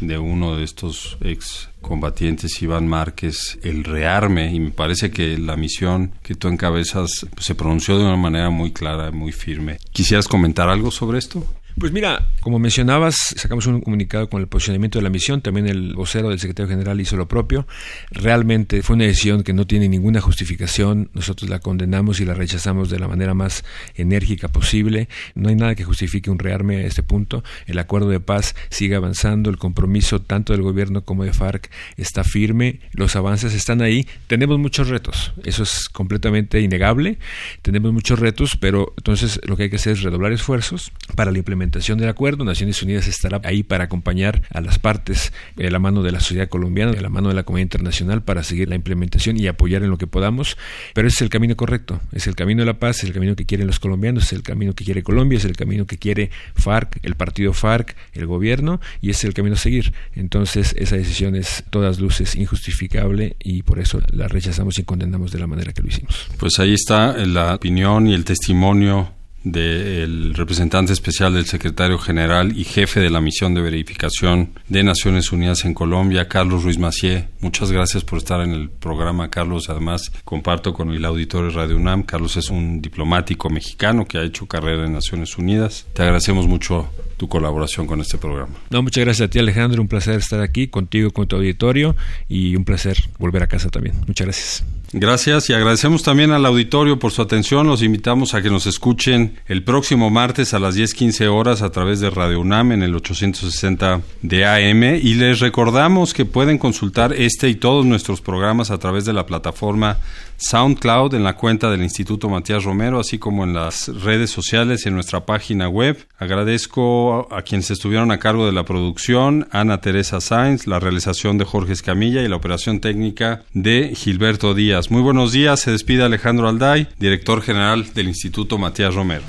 de 0.00 0.16
uno 0.16 0.56
de 0.56 0.64
estos 0.64 1.18
ex 1.20 1.68
combatientes, 1.82 2.62
Iván 2.62 2.88
Márquez, 2.88 3.58
el 3.62 3.84
rearme, 3.84 4.50
y 4.50 4.58
me 4.60 4.70
parece 4.70 5.10
que 5.10 5.36
la 5.36 5.58
misión 5.58 6.14
que 6.22 6.34
tú 6.34 6.48
encabezas 6.48 7.26
se 7.38 7.54
pronunció 7.54 7.98
de 7.98 8.04
una 8.04 8.16
manera 8.16 8.48
muy 8.48 8.72
clara, 8.72 9.10
muy 9.10 9.32
firme. 9.32 9.76
¿Quisieras 9.92 10.26
comentar 10.26 10.70
algo 10.70 10.90
sobre 10.90 11.18
esto? 11.18 11.44
Pues 11.78 11.92
mira, 11.92 12.28
como 12.40 12.58
mencionabas, 12.58 13.14
sacamos 13.36 13.66
un 13.66 13.80
comunicado 13.80 14.28
con 14.28 14.40
el 14.40 14.48
posicionamiento 14.48 14.98
de 14.98 15.04
la 15.04 15.10
misión, 15.10 15.40
también 15.40 15.68
el 15.68 15.94
vocero 15.94 16.28
del 16.28 16.40
secretario 16.40 16.68
general 16.68 17.00
hizo 17.00 17.16
lo 17.16 17.28
propio. 17.28 17.66
Realmente 18.10 18.82
fue 18.82 18.96
una 18.96 19.04
decisión 19.04 19.44
que 19.44 19.52
no 19.52 19.66
tiene 19.66 19.88
ninguna 19.88 20.20
justificación, 20.20 21.10
nosotros 21.14 21.48
la 21.48 21.60
condenamos 21.60 22.20
y 22.20 22.24
la 22.24 22.34
rechazamos 22.34 22.90
de 22.90 22.98
la 22.98 23.06
manera 23.06 23.34
más 23.34 23.64
enérgica 23.94 24.48
posible. 24.48 25.08
No 25.34 25.48
hay 25.48 25.54
nada 25.54 25.76
que 25.76 25.84
justifique 25.84 26.30
un 26.30 26.38
rearme 26.38 26.78
a 26.78 26.86
este 26.86 27.02
punto. 27.04 27.44
El 27.66 27.78
acuerdo 27.78 28.08
de 28.08 28.20
paz 28.20 28.56
sigue 28.68 28.96
avanzando, 28.96 29.48
el 29.48 29.56
compromiso 29.56 30.20
tanto 30.20 30.52
del 30.52 30.62
gobierno 30.62 31.04
como 31.04 31.24
de 31.24 31.32
FARC 31.32 31.70
está 31.96 32.24
firme, 32.24 32.80
los 32.92 33.14
avances 33.14 33.54
están 33.54 33.80
ahí. 33.80 34.08
Tenemos 34.26 34.58
muchos 34.58 34.88
retos, 34.88 35.32
eso 35.44 35.62
es 35.62 35.88
completamente 35.88 36.60
innegable. 36.60 37.18
Tenemos 37.62 37.92
muchos 37.92 38.18
retos, 38.18 38.56
pero 38.56 38.92
entonces 38.96 39.40
lo 39.44 39.56
que 39.56 39.64
hay 39.64 39.70
que 39.70 39.76
hacer 39.76 39.92
es 39.92 40.02
redoblar 40.02 40.32
esfuerzos 40.32 40.90
para 41.14 41.30
la 41.30 41.38
implementación 41.38 41.59
implementación 41.60 41.98
del 41.98 42.08
acuerdo. 42.08 42.44
Naciones 42.44 42.82
Unidas 42.82 43.06
estará 43.06 43.40
ahí 43.44 43.62
para 43.62 43.84
acompañar 43.84 44.42
a 44.50 44.60
las 44.60 44.78
partes 44.78 45.32
de 45.56 45.70
la 45.70 45.78
mano 45.78 46.02
de 46.02 46.12
la 46.12 46.20
sociedad 46.20 46.48
colombiana, 46.48 46.92
de 46.92 47.00
la 47.00 47.10
mano 47.10 47.28
de 47.28 47.34
la 47.34 47.42
comunidad 47.42 47.64
internacional 47.64 48.22
para 48.22 48.42
seguir 48.42 48.68
la 48.68 48.76
implementación 48.76 49.38
y 49.38 49.46
apoyar 49.46 49.82
en 49.82 49.90
lo 49.90 49.98
que 49.98 50.06
podamos. 50.06 50.56
Pero 50.94 51.08
ese 51.08 51.16
es 51.16 51.22
el 51.22 51.28
camino 51.28 51.56
correcto, 51.56 52.00
es 52.12 52.26
el 52.26 52.34
camino 52.34 52.62
de 52.62 52.66
la 52.66 52.78
paz, 52.78 52.98
es 52.98 53.04
el 53.04 53.12
camino 53.12 53.36
que 53.36 53.44
quieren 53.44 53.66
los 53.66 53.78
colombianos, 53.78 54.24
es 54.24 54.32
el 54.32 54.42
camino 54.42 54.74
que 54.74 54.84
quiere 54.84 55.02
Colombia, 55.02 55.36
es 55.36 55.44
el 55.44 55.56
camino 55.56 55.86
que 55.86 55.98
quiere 55.98 56.30
FARC, 56.54 56.98
el 57.02 57.14
partido 57.14 57.52
FARC, 57.52 57.94
el 58.14 58.26
gobierno 58.26 58.80
y 59.02 59.10
ese 59.10 59.20
es 59.20 59.24
el 59.24 59.34
camino 59.34 59.54
a 59.54 59.58
seguir. 59.58 59.92
Entonces 60.14 60.74
esa 60.78 60.96
decisión 60.96 61.36
es 61.36 61.64
todas 61.70 62.00
luces 62.00 62.34
injustificable 62.36 63.36
y 63.38 63.62
por 63.62 63.78
eso 63.78 64.00
la 64.12 64.28
rechazamos 64.28 64.78
y 64.78 64.84
condenamos 64.84 65.32
de 65.32 65.38
la 65.38 65.46
manera 65.46 65.72
que 65.72 65.82
lo 65.82 65.88
hicimos. 65.88 66.28
Pues 66.38 66.58
ahí 66.58 66.72
está 66.72 67.16
la 67.26 67.54
opinión 67.54 68.06
y 68.06 68.14
el 68.14 68.24
testimonio 68.24 69.19
del 69.44 70.34
representante 70.34 70.92
especial 70.92 71.34
del 71.34 71.46
secretario 71.46 71.98
general 71.98 72.56
y 72.56 72.64
jefe 72.64 73.00
de 73.00 73.10
la 73.10 73.20
misión 73.20 73.54
de 73.54 73.62
verificación 73.62 74.50
de 74.68 74.82
Naciones 74.82 75.32
Unidas 75.32 75.64
en 75.64 75.74
Colombia, 75.74 76.28
Carlos 76.28 76.64
Ruiz 76.64 76.78
Macié. 76.78 77.28
Muchas 77.40 77.72
gracias 77.72 78.04
por 78.04 78.18
estar 78.18 78.40
en 78.40 78.52
el 78.52 78.68
programa, 78.68 79.30
Carlos. 79.30 79.70
Además, 79.70 80.12
comparto 80.24 80.74
con 80.74 80.90
el 80.90 81.04
auditorio 81.04 81.50
Radio 81.50 81.76
UNAM. 81.76 82.02
Carlos 82.02 82.36
es 82.36 82.50
un 82.50 82.82
diplomático 82.82 83.48
mexicano 83.48 84.06
que 84.06 84.18
ha 84.18 84.22
hecho 84.22 84.46
carrera 84.46 84.84
en 84.84 84.92
Naciones 84.92 85.38
Unidas. 85.38 85.86
Te 85.94 86.02
agradecemos 86.02 86.46
mucho 86.46 86.90
tu 87.16 87.28
colaboración 87.28 87.86
con 87.86 88.00
este 88.00 88.18
programa. 88.18 88.54
No, 88.70 88.82
muchas 88.82 89.04
gracias 89.04 89.26
a 89.26 89.30
ti, 89.30 89.38
Alejandro. 89.38 89.82
Un 89.82 89.88
placer 89.88 90.16
estar 90.16 90.40
aquí 90.40 90.68
contigo, 90.68 91.10
con 91.10 91.28
tu 91.28 91.36
auditorio 91.36 91.96
y 92.28 92.56
un 92.56 92.64
placer 92.64 92.96
volver 93.18 93.42
a 93.42 93.46
casa 93.46 93.68
también. 93.68 93.94
Muchas 94.06 94.26
gracias. 94.26 94.64
Gracias 94.92 95.48
y 95.48 95.52
agradecemos 95.52 96.02
también 96.02 96.32
al 96.32 96.44
auditorio 96.44 96.98
por 96.98 97.12
su 97.12 97.22
atención. 97.22 97.68
Los 97.68 97.80
invitamos 97.80 98.34
a 98.34 98.42
que 98.42 98.50
nos 98.50 98.66
escuchen 98.66 99.38
el 99.46 99.62
próximo 99.62 100.10
martes 100.10 100.52
a 100.52 100.58
las 100.58 100.74
10:15 100.74 101.28
horas 101.28 101.62
a 101.62 101.70
través 101.70 102.00
de 102.00 102.10
Radio 102.10 102.40
UNAM 102.40 102.72
en 102.72 102.82
el 102.82 102.96
860 102.96 104.00
de 104.22 104.44
AM 104.44 104.96
y 104.96 105.14
les 105.14 105.38
recordamos 105.38 106.12
que 106.12 106.24
pueden 106.24 106.58
consultar 106.58 107.12
este 107.12 107.48
y 107.48 107.54
todos 107.54 107.86
nuestros 107.86 108.20
programas 108.20 108.72
a 108.72 108.78
través 108.78 109.04
de 109.04 109.12
la 109.12 109.26
plataforma 109.26 109.98
SoundCloud 110.40 111.14
en 111.14 111.22
la 111.22 111.36
cuenta 111.36 111.70
del 111.70 111.82
Instituto 111.82 112.30
Matías 112.30 112.64
Romero, 112.64 112.98
así 112.98 113.18
como 113.18 113.44
en 113.44 113.52
las 113.52 113.88
redes 113.88 114.30
sociales 114.30 114.86
en 114.86 114.94
nuestra 114.94 115.26
página 115.26 115.68
web. 115.68 115.98
Agradezco 116.18 117.28
a 117.30 117.42
quienes 117.42 117.70
estuvieron 117.70 118.10
a 118.10 118.18
cargo 118.18 118.46
de 118.46 118.52
la 118.52 118.64
producción, 118.64 119.48
Ana 119.50 119.82
Teresa 119.82 120.20
Sainz, 120.20 120.66
la 120.66 120.80
realización 120.80 121.36
de 121.36 121.44
Jorge 121.44 121.74
Escamilla 121.74 122.22
y 122.22 122.28
la 122.28 122.36
operación 122.36 122.80
técnica 122.80 123.42
de 123.52 123.92
Gilberto 123.94 124.54
Díaz. 124.54 124.79
Muy 124.88 125.02
buenos 125.02 125.32
días, 125.32 125.60
se 125.60 125.72
despide 125.72 126.04
Alejandro 126.04 126.48
Alday, 126.48 126.88
director 126.98 127.42
general 127.42 127.92
del 127.92 128.08
Instituto 128.08 128.56
Matías 128.56 128.94
Romero. 128.94 129.22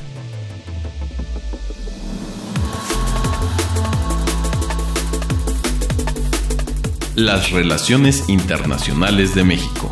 Las 7.16 7.52
relaciones 7.52 8.30
internacionales 8.30 9.36
de 9.36 9.44
México 9.44 9.92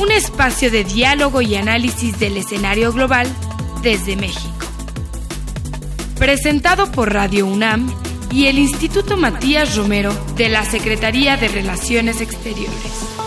un 0.00 0.10
espacio 0.10 0.70
de 0.70 0.82
diálogo 0.82 1.42
y 1.42 1.56
análisis 1.56 2.18
del 2.18 2.38
escenario 2.38 2.90
global 2.90 3.26
desde 3.82 4.16
México. 4.16 4.48
Presentado 6.18 6.90
por 6.90 7.12
Radio 7.12 7.46
UNAM 7.46 7.92
y 8.32 8.46
el 8.46 8.58
Instituto 8.58 9.18
Matías 9.18 9.76
Romero 9.76 10.12
de 10.36 10.48
la 10.48 10.64
Secretaría 10.64 11.36
de 11.36 11.48
Relaciones 11.48 12.22
Exteriores. 12.22 13.19